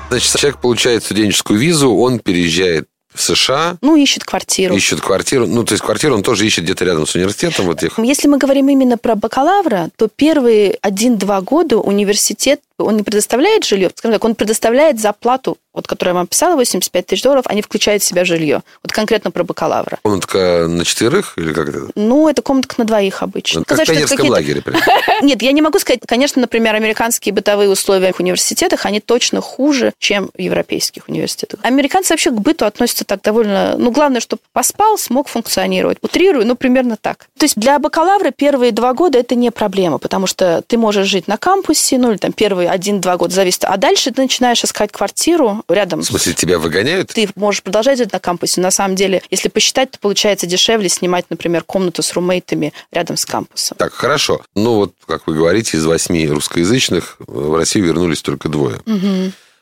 Значит, 0.10 0.36
человек 0.38 0.60
получает 0.62 1.04
студенческую 1.04 1.60
визу, 1.60 1.92
он 1.96 2.20
переезжает 2.20 2.88
в 3.14 3.22
США, 3.22 3.78
Ну, 3.82 3.96
ищет 3.96 4.24
квартиру. 4.24 4.76
ищет 4.76 5.02
квартиру. 5.02 5.48
Ну, 5.48 5.64
то 5.64 5.74
есть 5.74 5.84
квартиру 5.84 6.16
он 6.16 6.24
тоже 6.24 6.46
ищет 6.46 6.64
где-то 6.64 6.86
рядом 6.86 7.08
с 7.08 7.16
университетом. 7.16 7.66
Вот 7.66 7.82
их. 7.84 7.98
Если 7.98 8.28
мы 8.28 8.38
говорим 8.38 8.70
именно 8.70 8.98
про 8.98 9.16
бакалавра, 9.16 9.90
то 9.96 10.08
первые 10.16 10.78
один-два 10.82 11.42
года 11.42 11.78
университет, 11.78 12.62
он 12.84 12.98
не 12.98 13.04
предоставляет 13.04 13.64
жилье, 13.66 13.90
скажем 13.96 14.14
так, 14.16 14.24
он 14.26 14.36
предоставляет 14.36 15.00
зарплату, 15.00 15.58
вот, 15.74 15.88
которую 15.88 16.14
я 16.14 16.18
вам 16.20 16.28
писала, 16.28 16.56
85 16.56 17.06
тысяч 17.06 17.22
долларов, 17.24 17.44
они 17.48 17.62
включают 17.62 18.02
в 18.02 18.06
себя 18.06 18.26
жилье. 18.26 18.64
Вот 18.84 18.92
конкретно 18.92 19.32
про 19.32 19.44
бакалавра. 19.44 20.00
Комнатка 20.02 20.66
на 20.68 20.84
четверых 20.84 21.34
или 21.38 21.54
как 21.54 21.70
это? 21.70 21.88
Ну, 21.96 22.28
это 22.28 22.42
комнатка 22.42 22.76
на 22.78 22.86
двоих 22.86 23.22
обычно. 23.22 23.60
Ну, 23.60 23.66
Как 23.66 23.78
в 23.78 23.84
Сказать, 23.84 23.88
пионерском 23.96 24.18
какие-то- 24.18 24.34
лагере. 24.34 24.62
прям. 24.62 24.80
Нет, 25.22 25.42
я 25.42 25.52
не 25.52 25.62
могу 25.62 25.80
сказать. 25.80 26.02
Конечно, 26.08 26.42
например, 26.42 26.76
американские 26.76 27.34
бытовые 27.34 27.70
условия 27.70 28.14
в 28.14 28.20
университетах, 28.20 28.86
они 28.86 29.00
точно 29.00 29.42
хуже, 29.42 29.94
чем 30.00 30.30
в 30.36 30.42
европейских 30.42 31.08
университетах. 31.08 31.60
Американцы 31.64 32.14
вообще 32.14 32.32
к 32.32 32.36
быту 32.40 32.66
относятся 32.66 33.06
так 33.06 33.22
довольно... 33.22 33.76
Ну, 33.78 33.92
главное, 33.92 34.22
чтобы 34.22 34.42
поспал, 34.54 34.98
смог 34.98 35.28
функционировать. 35.28 35.98
Утрирую, 36.02 36.46
ну, 36.48 36.56
примерно 36.56 36.98
так. 37.00 37.28
То 37.38 37.46
есть 37.46 37.56
для 37.58 37.78
бакалавра 37.80 38.32
первые 38.32 38.72
два 38.72 38.94
года 38.94 39.20
это 39.20 39.36
не 39.36 39.52
проблема, 39.52 39.98
потому 40.00 40.28
что 40.28 40.64
ты 40.66 40.78
можешь 40.78 41.08
жить 41.08 41.28
на 41.28 41.38
кампусе, 41.38 41.98
ну, 41.98 42.12
или 42.12 42.18
там 42.18 42.34
первые 42.34 42.69
один-два 42.70 43.18
года 43.18 43.34
зависит. 43.34 43.66
А 43.66 43.78
дальше 43.78 44.12
ты 44.12 44.22
начинаешь 44.22 44.64
искать 44.64 44.92
квартиру 44.92 45.64
рядом 45.68 46.02
В 46.02 46.06
смысле, 46.06 46.34
тебя 46.34 46.60
выгоняют? 46.60 47.10
ты 47.10 47.30
можешь 47.36 47.64
продолжать 47.64 47.98
жить 47.98 48.12
на 48.14 48.20
кампусе. 48.20 48.62
На 48.62 48.72
самом 48.72 48.96
деле, 48.96 49.22
если 49.30 49.50
посчитать, 49.50 49.92
то 49.92 50.00
получается 50.00 50.46
дешевле 50.48 50.90
снимать, 50.90 51.26
например, 51.30 51.64
комнату 51.64 52.02
с 52.02 52.14
румейтами 52.14 52.74
рядом 52.92 53.18
с 53.18 53.26
кампусом. 53.26 53.78
Так, 53.78 53.94
хорошо. 53.94 54.42
Ну, 54.56 54.76
вот, 54.76 54.94
как 55.06 55.28
вы 55.28 55.36
говорите, 55.36 55.78
из 55.78 55.86
восьми 55.86 56.28
русскоязычных 56.28 57.18
в 57.20 57.56
Россию 57.56 57.86
вернулись 57.86 58.22
только 58.22 58.50
двое. 58.50 58.82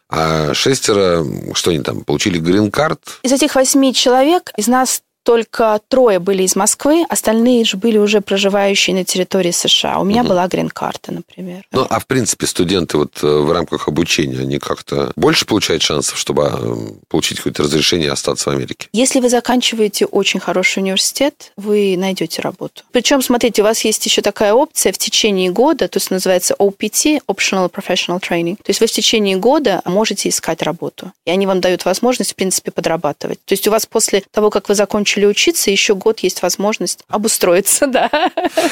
А 0.10 0.54
шестеро, 0.54 1.26
что 1.54 1.72
они 1.72 1.82
там, 1.82 2.02
получили 2.06 2.40
грин-карт? 2.40 3.00
Из 3.24 3.32
этих 3.34 3.56
восьми 3.56 3.94
человек 3.94 4.52
из 4.56 4.68
нас 4.68 5.02
только 5.27 5.81
трое 5.89 6.19
были 6.19 6.43
из 6.43 6.55
Москвы, 6.55 7.05
остальные 7.10 7.65
же 7.65 7.75
были 7.75 7.98
уже 7.98 8.22
проживающие 8.22 8.96
на 8.96 9.03
территории 9.03 9.51
США. 9.51 10.00
У 10.00 10.05
меня 10.05 10.22
угу. 10.22 10.29
была 10.29 10.48
грин-карта, 10.48 11.12
например. 11.12 11.65
Ну, 11.74 11.86
а 11.89 12.00
в 12.00 12.07
принципе 12.07 12.48
студенты 12.48 12.98
вот 12.98 13.22
э, 13.22 13.27
в 13.27 13.51
рамках 13.51 13.89
обучения, 13.89 14.39
они 14.39 14.57
как-то 14.57 15.12
больше 15.17 15.46
получают 15.46 15.84
шансов, 15.84 16.17
чтобы 16.17 16.50
э, 16.50 16.75
получить 17.10 17.39
какое-то 17.39 17.63
разрешение 17.63 18.10
остаться 18.10 18.50
в 18.50 18.53
Америке? 18.53 18.88
Если 18.93 19.19
вы 19.19 19.27
заканчиваете 19.27 20.05
очень 20.05 20.39
хороший 20.39 20.79
университет, 20.79 21.51
вы 21.57 21.96
найдете 21.98 22.41
работу. 22.41 22.84
Причем, 22.93 23.22
смотрите, 23.22 23.63
у 23.63 23.65
вас 23.65 23.84
есть 23.84 24.05
еще 24.05 24.22
такая 24.22 24.53
опция 24.53 24.93
в 24.93 24.98
течение 24.98 25.51
года, 25.51 25.89
то 25.89 25.98
есть 25.98 26.10
называется 26.10 26.55
OPT, 26.57 27.24
Optional 27.27 27.69
Professional 27.69 28.22
Training. 28.22 28.55
То 28.55 28.69
есть 28.69 28.79
вы 28.79 28.88
в 28.88 28.91
течение 28.93 29.36
года 29.36 29.81
можете 29.84 30.29
искать 30.29 30.62
работу. 30.62 31.12
И 31.25 31.31
они 31.31 31.46
вам 31.46 31.60
дают 31.60 31.84
возможность, 31.84 32.31
в 32.31 32.36
принципе, 32.36 32.72
подрабатывать. 32.72 33.43
То 33.43 33.51
есть 33.51 33.67
у 33.67 33.72
вас 33.72 33.86
после 33.86 34.24
того, 34.31 34.50
как 34.50 34.69
вы 34.69 34.75
закончили 34.75 35.16
учиться, 35.25 35.71
еще 35.71 35.95
год 35.95 36.19
есть 36.19 36.41
возможность 36.41 37.00
обустроиться, 37.07 37.88
да. 37.88 38.09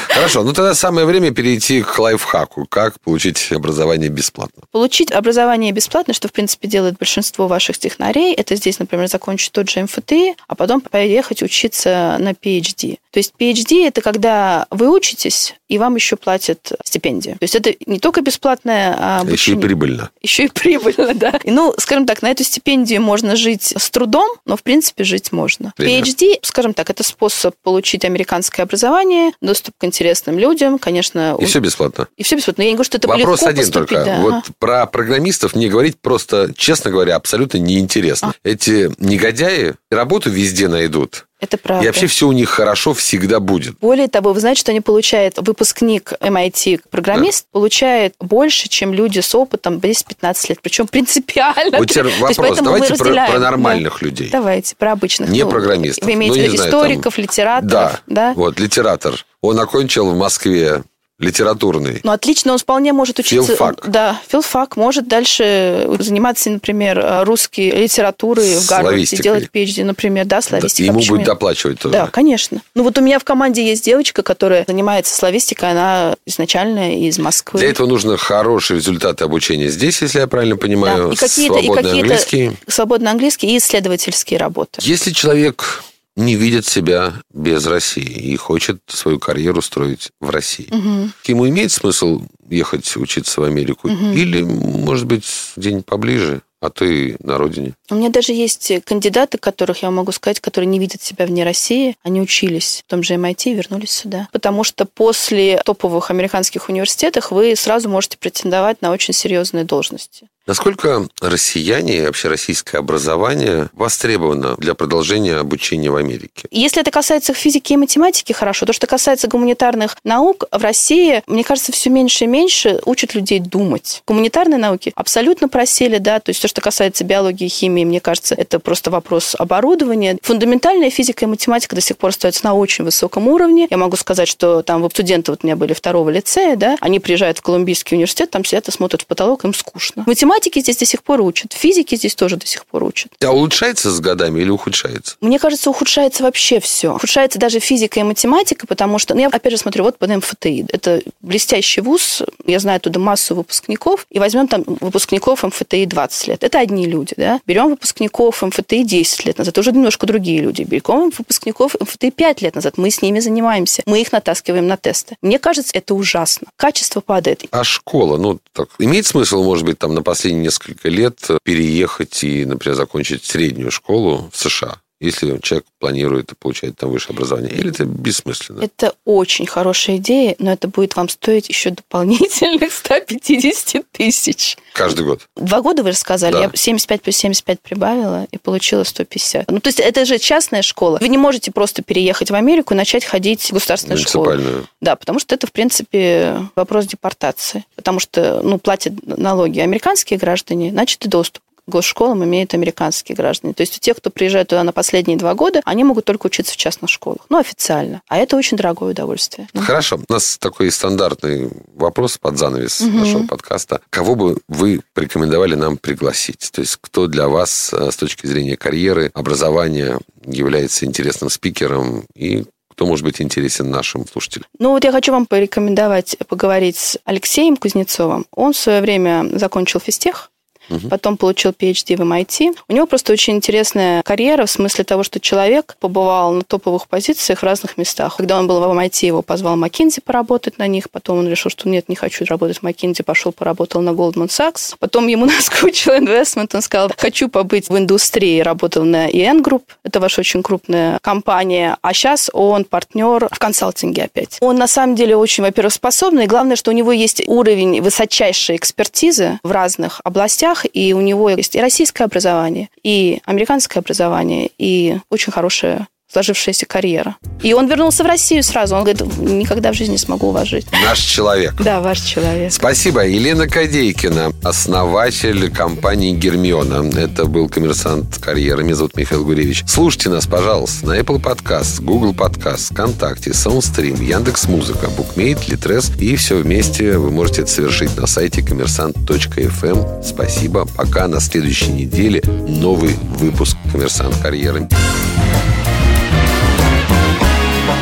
Хорошо, 0.08 0.42
ну 0.42 0.52
тогда 0.52 0.74
самое 0.74 1.06
время 1.06 1.32
перейти 1.32 1.82
к 1.82 1.98
лайфхаку. 1.98 2.66
Как 2.66 3.00
получить 3.00 3.52
образование 3.52 4.08
бесплатно? 4.08 4.62
Получить 4.70 5.10
образование 5.10 5.72
бесплатно, 5.72 6.14
что, 6.14 6.28
в 6.28 6.32
принципе, 6.32 6.68
делает 6.68 6.98
большинство 6.98 7.48
ваших 7.48 7.78
технарей, 7.78 8.34
это 8.34 8.56
здесь, 8.56 8.78
например, 8.78 9.08
закончить 9.08 9.52
тот 9.52 9.68
же 9.68 9.82
МФТ, 9.82 10.12
а 10.46 10.54
потом 10.54 10.80
поехать 10.80 11.42
учиться 11.42 12.16
на 12.18 12.30
PhD. 12.30 12.98
То 13.10 13.18
есть 13.18 13.32
PhD– 13.38 13.86
это 13.88 14.02
когда 14.02 14.66
вы 14.70 14.90
учитесь, 14.90 15.54
и 15.68 15.78
вам 15.78 15.94
еще 15.94 16.16
платят 16.16 16.72
стипендию. 16.84 17.36
То 17.38 17.44
есть 17.44 17.54
это 17.54 17.74
не 17.86 17.98
только 17.98 18.20
бесплатное 18.20 19.20
обучение. 19.20 19.34
Еще 19.34 19.52
и 19.52 19.56
прибыльно. 19.56 20.10
Еще 20.20 20.44
и 20.44 20.48
прибыльно, 20.48 21.14
да. 21.14 21.40
И, 21.42 21.50
ну, 21.50 21.74
скажем 21.78 22.06
так, 22.06 22.22
на 22.22 22.30
эту 22.30 22.44
стипендию 22.44 23.00
можно 23.02 23.34
жить 23.34 23.72
с 23.76 23.90
трудом, 23.90 24.28
но, 24.44 24.56
в 24.56 24.62
принципе, 24.62 25.04
жить 25.04 25.32
можно. 25.32 25.72
Пример. 25.76 26.04
PhD, 26.04 26.35
скажем 26.42 26.74
так, 26.74 26.90
это 26.90 27.02
способ 27.02 27.54
получить 27.62 28.04
американское 28.04 28.64
образование, 28.64 29.32
доступ 29.40 29.74
к 29.78 29.84
интересным 29.84 30.38
людям, 30.38 30.78
конечно. 30.78 31.36
И 31.38 31.44
все 31.44 31.60
бесплатно. 31.60 32.08
И 32.16 32.22
все 32.22 32.36
бесплатно. 32.36 32.62
Я 32.62 32.68
не 32.68 32.74
говорю, 32.74 32.86
что 32.86 32.98
это 32.98 33.08
Вопрос 33.08 33.42
легко 33.42 33.50
один 33.50 33.70
только. 33.70 34.04
Да. 34.04 34.20
Вот 34.20 34.44
про 34.58 34.86
программистов 34.86 35.54
не 35.54 35.68
говорить 35.68 35.98
просто, 36.00 36.52
честно 36.56 36.90
говоря, 36.90 37.16
абсолютно 37.16 37.58
неинтересно. 37.58 38.28
А. 38.28 38.48
Эти 38.48 38.90
негодяи 38.98 39.74
работу 39.90 40.30
везде 40.30 40.68
найдут. 40.68 41.25
Это 41.38 41.58
правда. 41.58 41.84
И 41.84 41.86
вообще 41.86 42.06
все 42.06 42.26
у 42.26 42.32
них 42.32 42.48
хорошо 42.48 42.94
всегда 42.94 43.40
будет. 43.40 43.78
Более 43.78 44.08
того, 44.08 44.32
вы 44.32 44.40
знаете, 44.40 44.60
что 44.60 44.70
они 44.70 44.80
получают, 44.80 45.36
выпускник 45.38 46.12
MIT, 46.20 46.82
программист, 46.90 47.46
да. 47.52 47.58
получает 47.58 48.14
больше, 48.20 48.68
чем 48.68 48.94
люди 48.94 49.20
с 49.20 49.34
опытом 49.34 49.76
10-15 49.76 50.46
лет. 50.48 50.58
Причем 50.62 50.86
принципиально. 50.88 51.78
Вот 51.78 51.90
теперь 51.90 52.06
вопрос. 52.18 52.58
Давайте 52.58 52.94
про, 52.94 53.26
про 53.26 53.38
нормальных 53.38 53.98
да. 54.00 54.06
людей. 54.06 54.30
Давайте, 54.30 54.76
про 54.76 54.92
обычных. 54.92 55.28
Не 55.28 55.44
ну, 55.44 55.50
программистов. 55.50 56.04
Вы 56.04 56.14
имеете 56.14 56.40
ну, 56.40 56.48
в 56.48 56.52
виду 56.52 56.64
историков, 56.64 57.14
там... 57.14 57.22
литераторов? 57.24 57.70
Да, 57.70 58.00
да, 58.06 58.32
вот, 58.34 58.58
литератор. 58.58 59.14
Он 59.42 59.60
окончил 59.60 60.10
в 60.10 60.16
Москве 60.16 60.84
литературный. 61.18 62.00
Ну, 62.04 62.12
отлично, 62.12 62.52
он 62.52 62.58
вполне 62.58 62.92
может 62.92 63.18
учиться... 63.18 63.46
Филфак. 63.46 63.88
Да, 63.88 64.20
филфак. 64.28 64.76
Может 64.76 65.08
дальше 65.08 65.88
заниматься, 65.98 66.50
например, 66.50 67.24
русской 67.24 67.70
литературой 67.70 68.56
в 68.56 68.66
Гарварде, 68.66 69.16
делать 69.16 69.48
PhD, 69.52 69.84
например, 69.84 70.26
да, 70.26 70.42
славистика. 70.42 70.92
Да, 70.92 70.98
ему 70.98 71.06
будет 71.06 71.26
доплачивать 71.26 71.78
тоже. 71.78 71.92
Да, 71.92 72.06
конечно. 72.08 72.60
Ну, 72.74 72.82
вот 72.82 72.98
у 72.98 73.00
меня 73.00 73.18
в 73.18 73.24
команде 73.24 73.66
есть 73.66 73.84
девочка, 73.84 74.22
которая 74.22 74.64
занимается 74.66 75.14
славистикой, 75.14 75.70
она 75.70 76.16
изначально 76.26 76.98
из 77.00 77.18
Москвы. 77.18 77.60
Для 77.60 77.70
этого 77.70 77.86
нужно 77.86 78.18
хорошие 78.18 78.76
результаты 78.78 79.24
обучения 79.24 79.68
здесь, 79.68 80.02
если 80.02 80.20
я 80.20 80.26
правильно 80.26 80.56
понимаю, 80.56 81.08
да. 81.08 81.12
и 81.14 81.16
какие-то, 81.16 81.54
свободный 81.54 81.80
и 81.80 81.82
какие 81.82 82.00
английский. 82.02 82.52
Свободный 82.68 83.10
английский 83.10 83.54
и 83.54 83.58
исследовательские 83.58 84.38
работы. 84.38 84.80
Если 84.82 85.12
человек 85.12 85.82
не 86.16 86.34
видит 86.34 86.66
себя 86.66 87.14
без 87.32 87.66
России 87.66 88.02
и 88.02 88.36
хочет 88.36 88.80
свою 88.86 89.18
карьеру 89.18 89.60
строить 89.62 90.10
в 90.20 90.30
России. 90.30 90.68
Угу. 90.70 91.10
Ему 91.26 91.48
имеет 91.48 91.72
смысл 91.72 92.22
ехать 92.48 92.96
учиться 92.96 93.40
в 93.40 93.44
Америку? 93.44 93.88
Угу. 93.88 94.12
Или, 94.12 94.42
может 94.42 95.06
быть, 95.06 95.26
где-нибудь 95.56 95.86
поближе? 95.86 96.42
а 96.58 96.70
ты 96.70 97.16
на 97.20 97.38
родине? 97.38 97.74
У 97.90 97.94
меня 97.94 98.08
даже 98.08 98.32
есть 98.32 98.72
кандидаты, 98.84 99.38
которых 99.38 99.82
я 99.82 99.90
могу 99.90 100.10
сказать, 100.12 100.40
которые 100.40 100.66
не 100.66 100.78
видят 100.78 101.02
себя 101.02 101.26
вне 101.26 101.44
России. 101.44 101.96
Они 102.02 102.20
учились 102.20 102.82
в 102.84 102.90
том 102.90 103.02
же 103.02 103.14
MIT 103.14 103.50
и 103.50 103.54
вернулись 103.54 103.90
сюда. 103.90 104.28
Потому 104.32 104.64
что 104.64 104.84
после 104.84 105.60
топовых 105.64 106.10
американских 106.10 106.68
университетов 106.68 107.30
вы 107.30 107.54
сразу 107.56 107.88
можете 107.88 108.18
претендовать 108.18 108.82
на 108.82 108.90
очень 108.90 109.14
серьезные 109.14 109.64
должности. 109.64 110.28
Насколько 110.46 111.08
россияне 111.20 111.98
и 111.98 112.02
вообще 112.02 112.28
российское 112.28 112.78
образование 112.78 113.68
востребовано 113.72 114.54
для 114.58 114.74
продолжения 114.74 115.34
обучения 115.34 115.90
в 115.90 115.96
Америке? 115.96 116.46
Если 116.52 116.80
это 116.80 116.92
касается 116.92 117.34
физики 117.34 117.72
и 117.72 117.76
математики, 117.76 118.32
хорошо. 118.32 118.64
То, 118.64 118.72
что 118.72 118.86
касается 118.86 119.26
гуманитарных 119.26 119.96
наук, 120.04 120.44
в 120.52 120.62
России, 120.62 121.24
мне 121.26 121.42
кажется, 121.42 121.72
все 121.72 121.90
меньше 121.90 122.24
и 122.24 122.26
меньше 122.28 122.80
учат 122.84 123.14
людей 123.16 123.40
думать. 123.40 124.04
Гуманитарные 124.06 124.58
науки 124.58 124.92
абсолютно 124.94 125.48
просели, 125.48 125.98
да, 125.98 126.20
то 126.20 126.30
есть 126.30 126.40
то, 126.40 126.46
что 126.46 126.60
касается 126.60 127.02
биологии 127.02 127.46
и 127.46 127.48
химии, 127.48 127.84
мне 127.84 128.00
кажется, 128.00 128.36
это 128.36 128.60
просто 128.60 128.92
вопрос 128.92 129.34
оборудования. 129.36 130.16
Фундаментальная 130.22 130.90
физика 130.90 131.24
и 131.24 131.28
математика 131.28 131.74
до 131.74 131.82
сих 131.82 131.96
пор 131.96 132.10
остаются 132.10 132.44
на 132.44 132.54
очень 132.54 132.84
высоком 132.84 133.26
уровне. 133.26 133.66
Я 133.68 133.78
могу 133.78 133.96
сказать, 133.96 134.28
что 134.28 134.62
там 134.62 134.88
студенты 134.90 135.32
вот 135.32 135.40
у 135.42 135.46
меня 135.46 135.56
были 135.56 135.72
второго 135.72 136.08
лицея, 136.10 136.54
да, 136.54 136.76
они 136.80 137.00
приезжают 137.00 137.38
в 137.38 137.42
Колумбийский 137.42 137.96
университет, 137.96 138.30
там 138.30 138.44
сидят 138.44 138.68
и 138.68 138.70
смотрят 138.70 139.02
в 139.02 139.06
потолок, 139.06 139.44
им 139.44 139.52
скучно. 139.52 140.04
Математика 140.06 140.35
математики 140.36 140.60
здесь 140.60 140.76
до 140.76 140.84
сих 140.84 141.02
пор 141.02 141.20
учат, 141.20 141.52
физики 141.52 141.94
здесь 141.94 142.14
тоже 142.14 142.36
до 142.36 142.46
сих 142.46 142.66
пор 142.66 142.84
учат. 142.84 143.10
А 143.24 143.30
улучшается 143.32 143.90
с 143.90 144.00
годами 144.00 144.40
или 144.40 144.50
ухудшается? 144.50 145.16
Мне 145.20 145.38
кажется, 145.38 145.70
ухудшается 145.70 146.22
вообще 146.22 146.60
все. 146.60 146.94
Ухудшается 146.94 147.38
даже 147.38 147.58
физика 147.58 148.00
и 148.00 148.02
математика, 148.02 148.66
потому 148.66 148.98
что, 148.98 149.14
ну, 149.14 149.20
я 149.20 149.28
опять 149.28 149.52
же 149.52 149.58
смотрю, 149.58 149.84
вот 149.84 149.98
под 149.98 150.10
МФТИ. 150.10 150.66
Это 150.72 151.02
блестящий 151.20 151.80
вуз, 151.80 152.22
я 152.44 152.58
знаю 152.58 152.76
оттуда 152.76 152.98
массу 152.98 153.34
выпускников, 153.34 154.06
и 154.10 154.18
возьмем 154.18 154.46
там 154.48 154.64
выпускников 154.66 155.42
МФТИ 155.42 155.86
20 155.86 156.28
лет. 156.28 156.44
Это 156.44 156.58
одни 156.58 156.86
люди, 156.86 157.14
да. 157.16 157.40
Берем 157.46 157.70
выпускников 157.70 158.42
МФТИ 158.42 158.82
10 158.82 159.24
лет 159.24 159.38
назад, 159.38 159.52
это 159.54 159.60
уже 159.60 159.72
немножко 159.72 160.06
другие 160.06 160.40
люди. 160.40 160.62
Берем 160.62 161.10
выпускников 161.16 161.76
МФТИ 161.80 162.10
5 162.10 162.42
лет 162.42 162.54
назад, 162.54 162.76
мы 162.76 162.90
с 162.90 163.00
ними 163.00 163.20
занимаемся, 163.20 163.82
мы 163.86 164.00
их 164.02 164.12
натаскиваем 164.12 164.66
на 164.66 164.76
тесты. 164.76 165.16
Мне 165.22 165.38
кажется, 165.38 165.70
это 165.72 165.94
ужасно. 165.94 166.48
Качество 166.56 167.00
падает. 167.00 167.44
А 167.50 167.64
школа, 167.64 168.18
ну, 168.18 168.38
так, 168.52 168.68
имеет 168.78 169.06
смысл, 169.06 169.42
может 169.42 169.64
быть, 169.64 169.78
там 169.78 169.94
на 169.94 170.02
последний 170.02 170.25
последние 170.26 170.44
несколько 170.44 170.88
лет 170.88 171.20
переехать 171.44 172.24
и, 172.24 172.44
например, 172.44 172.74
закончить 172.74 173.24
среднюю 173.24 173.70
школу 173.70 174.28
в 174.32 174.36
США? 174.36 174.80
Если 175.00 175.38
человек 175.42 175.66
планирует 175.78 176.32
получать 176.38 176.76
там 176.76 176.90
высшее 176.90 177.14
образование? 177.14 177.52
Или 177.52 177.70
это 177.70 177.84
бессмысленно? 177.84 178.62
Это 178.62 178.94
очень 179.04 179.46
хорошая 179.46 179.96
идея, 179.96 180.36
но 180.38 180.52
это 180.52 180.68
будет 180.68 180.96
вам 180.96 181.08
стоить 181.08 181.48
еще 181.48 181.70
дополнительных 181.70 182.72
150 182.72 183.84
тысяч. 183.92 184.56
Каждый 184.72 185.04
год? 185.04 185.26
Два 185.36 185.60
года 185.60 185.82
вы 185.82 185.90
рассказали. 185.90 186.32
Да. 186.32 186.40
Я 186.42 186.50
75 186.52 187.02
плюс 187.02 187.16
75 187.16 187.60
прибавила 187.60 188.26
и 188.30 188.38
получила 188.38 188.84
150. 188.84 189.50
Ну, 189.50 189.60
то 189.60 189.68
есть 189.68 189.80
это 189.80 190.04
же 190.04 190.18
частная 190.18 190.62
школа. 190.62 190.98
Вы 191.00 191.08
не 191.08 191.18
можете 191.18 191.52
просто 191.52 191.82
переехать 191.82 192.30
в 192.30 192.34
Америку 192.34 192.74
и 192.74 192.76
начать 192.76 193.04
ходить 193.04 193.50
в 193.50 193.52
государственную 193.52 193.98
школу. 193.98 194.66
Да, 194.80 194.96
потому 194.96 195.18
что 195.18 195.34
это, 195.34 195.46
в 195.46 195.52
принципе, 195.52 196.40
вопрос 196.54 196.86
депортации. 196.86 197.64
Потому 197.74 198.00
что, 198.00 198.40
ну, 198.42 198.58
платят 198.58 198.94
налоги 199.04 199.60
американские 199.60 200.18
граждане, 200.18 200.70
значит, 200.70 201.04
и 201.04 201.08
доступ 201.08 201.42
госшколам 201.66 202.24
имеют 202.24 202.54
американские 202.54 203.16
граждане. 203.16 203.54
То 203.54 203.62
есть 203.62 203.76
у 203.76 203.80
тех, 203.80 203.96
кто 203.96 204.10
приезжает 204.10 204.48
туда 204.48 204.62
на 204.62 204.72
последние 204.72 205.18
два 205.18 205.34
года, 205.34 205.60
они 205.64 205.84
могут 205.84 206.04
только 206.04 206.26
учиться 206.26 206.52
в 206.52 206.56
частных 206.56 206.90
школах. 206.90 207.20
Ну, 207.28 207.38
официально. 207.38 208.02
А 208.08 208.18
это 208.18 208.36
очень 208.36 208.56
дорогое 208.56 208.92
удовольствие. 208.92 209.48
Хорошо. 209.54 210.00
У 210.08 210.12
нас 210.12 210.38
такой 210.38 210.70
стандартный 210.70 211.50
вопрос 211.74 212.18
под 212.18 212.38
занавес 212.38 212.80
угу. 212.80 212.98
нашего 212.98 213.26
подкаста. 213.26 213.80
Кого 213.90 214.14
бы 214.14 214.38
вы 214.48 214.80
порекомендовали 214.94 215.54
нам 215.54 215.76
пригласить? 215.76 216.50
То 216.52 216.60
есть 216.60 216.78
кто 216.80 217.06
для 217.06 217.28
вас 217.28 217.72
э, 217.72 217.90
с 217.90 217.96
точки 217.96 218.26
зрения 218.26 218.56
карьеры, 218.56 219.10
образования 219.14 219.98
является 220.24 220.84
интересным 220.84 221.30
спикером 221.30 222.04
и 222.14 222.44
кто 222.76 222.84
может 222.86 223.04
быть 223.04 223.22
интересен 223.22 223.70
нашим 223.70 224.06
слушателям? 224.06 224.46
Ну 224.58 224.72
вот 224.72 224.84
я 224.84 224.92
хочу 224.92 225.10
вам 225.10 225.24
порекомендовать 225.24 226.16
поговорить 226.28 226.76
с 226.76 226.98
Алексеем 227.06 227.56
Кузнецовым. 227.56 228.26
Он 228.32 228.52
в 228.52 228.56
свое 228.56 228.82
время 228.82 229.26
закончил 229.38 229.80
физтех, 229.80 230.30
угу. 230.68 230.88
потом 230.88 231.16
получил 231.16 231.50
PhD 231.50 231.96
в 231.96 232.00
MIT. 232.00 232.56
У 232.68 232.72
него 232.72 232.86
просто 232.86 233.12
очень 233.12 233.34
интересная 233.34 234.02
карьера 234.02 234.46
в 234.46 234.50
смысле 234.50 234.84
того, 234.84 235.02
что 235.02 235.20
человек 235.20 235.76
побывал 235.80 236.32
на 236.32 236.42
топовых 236.42 236.88
позициях 236.88 237.40
в 237.40 237.42
разных 237.42 237.76
местах. 237.78 238.16
Когда 238.16 238.38
он 238.38 238.46
был 238.46 238.60
в 238.60 238.64
MIT, 238.64 239.06
его 239.06 239.22
позвал 239.22 239.56
McKinsey 239.56 240.00
поработать 240.04 240.58
на 240.58 240.66
них, 240.66 240.90
потом 240.90 241.18
он 241.18 241.28
решил, 241.28 241.50
что 241.50 241.68
нет, 241.68 241.88
не 241.88 241.96
хочу 241.96 242.24
работать 242.24 242.58
в 242.58 242.62
McKinsey, 242.62 243.02
пошел 243.02 243.32
поработал 243.32 243.80
на 243.80 243.90
Goldman 243.90 244.28
Sachs. 244.28 244.74
Потом 244.78 245.06
ему 245.06 245.26
наскучил 245.26 245.94
инвестмент, 245.94 246.54
он 246.54 246.62
сказал, 246.62 246.90
хочу 246.96 247.28
побыть 247.28 247.68
в 247.68 247.76
индустрии, 247.76 248.40
работал 248.40 248.84
на 248.84 249.08
EN 249.08 249.42
Group, 249.42 249.62
это 249.84 250.00
ваша 250.00 250.20
очень 250.20 250.42
крупная 250.42 250.98
компания, 251.02 251.76
а 251.82 251.92
сейчас 251.92 252.30
он 252.32 252.64
партнер 252.64 253.28
в 253.30 253.38
консалтинге 253.38 254.04
опять. 254.04 254.38
Он 254.40 254.56
на 254.56 254.66
самом 254.66 254.94
деле 254.94 255.16
очень, 255.16 255.44
во-первых, 255.44 255.72
способный, 255.72 256.26
главное, 256.26 256.56
что 256.56 256.70
у 256.70 256.74
него 256.74 256.92
есть 256.92 257.22
уровень 257.26 257.80
высочайшей 257.80 258.56
экспертизы 258.56 259.38
в 259.42 259.50
разных 259.50 260.00
областях, 260.04 260.55
вещах, 260.56 260.66
и 260.72 260.92
у 260.94 261.00
него 261.00 261.30
есть 261.30 261.56
и 261.56 261.60
российское 261.60 262.04
образование, 262.04 262.68
и 262.82 263.20
американское 263.24 263.80
образование, 263.80 264.50
и 264.58 264.98
очень 265.10 265.32
хорошее 265.32 265.86
сложившаяся 266.16 266.64
карьера. 266.64 267.16
И 267.42 267.52
он 267.52 267.68
вернулся 267.68 268.02
в 268.02 268.06
Россию 268.06 268.42
сразу. 268.42 268.74
Он 268.74 268.84
говорит, 268.84 269.02
никогда 269.18 269.70
в 269.70 269.74
жизни 269.74 269.92
не 269.92 269.98
смогу 269.98 270.30
вас 270.30 270.48
жить. 270.48 270.66
Наш 270.72 270.98
человек. 270.98 271.54
Да, 271.62 271.80
ваш 271.80 272.00
человек. 272.00 272.50
Спасибо. 272.50 273.06
Елена 273.06 273.46
Кадейкина, 273.46 274.32
основатель 274.42 275.50
компании 275.52 276.12
«Гермиона». 276.12 276.90
Это 276.98 277.26
был 277.26 277.50
коммерсант 277.50 278.16
карьеры. 278.18 278.64
Меня 278.64 278.76
зовут 278.76 278.96
Михаил 278.96 279.26
Гуревич. 279.26 279.64
Слушайте 279.68 280.08
нас, 280.08 280.26
пожалуйста, 280.26 280.86
на 280.86 280.98
Apple 280.98 281.20
Podcast, 281.20 281.82
Google 281.82 282.14
Podcast, 282.14 282.72
ВКонтакте, 282.72 283.32
SoundStream, 283.32 284.02
Яндекс.Музыка, 284.02 284.88
Букмейт, 284.88 285.48
Литрес. 285.48 285.90
И 285.98 286.16
все 286.16 286.36
вместе 286.36 286.96
вы 286.96 287.10
можете 287.10 287.42
это 287.42 287.50
совершить 287.50 287.94
на 287.98 288.06
сайте 288.06 288.42
коммерсант.фм. 288.42 290.02
Спасибо. 290.02 290.66
Пока 290.76 291.08
на 291.08 291.20
следующей 291.20 291.72
неделе 291.72 292.22
новый 292.26 292.94
выпуск 293.18 293.58
«Коммерсант 293.70 294.16
карьеры». 294.22 294.66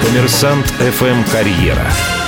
Коммерсант 0.05 0.67
ФМ 0.67 1.25
«Карьера». 1.33 2.24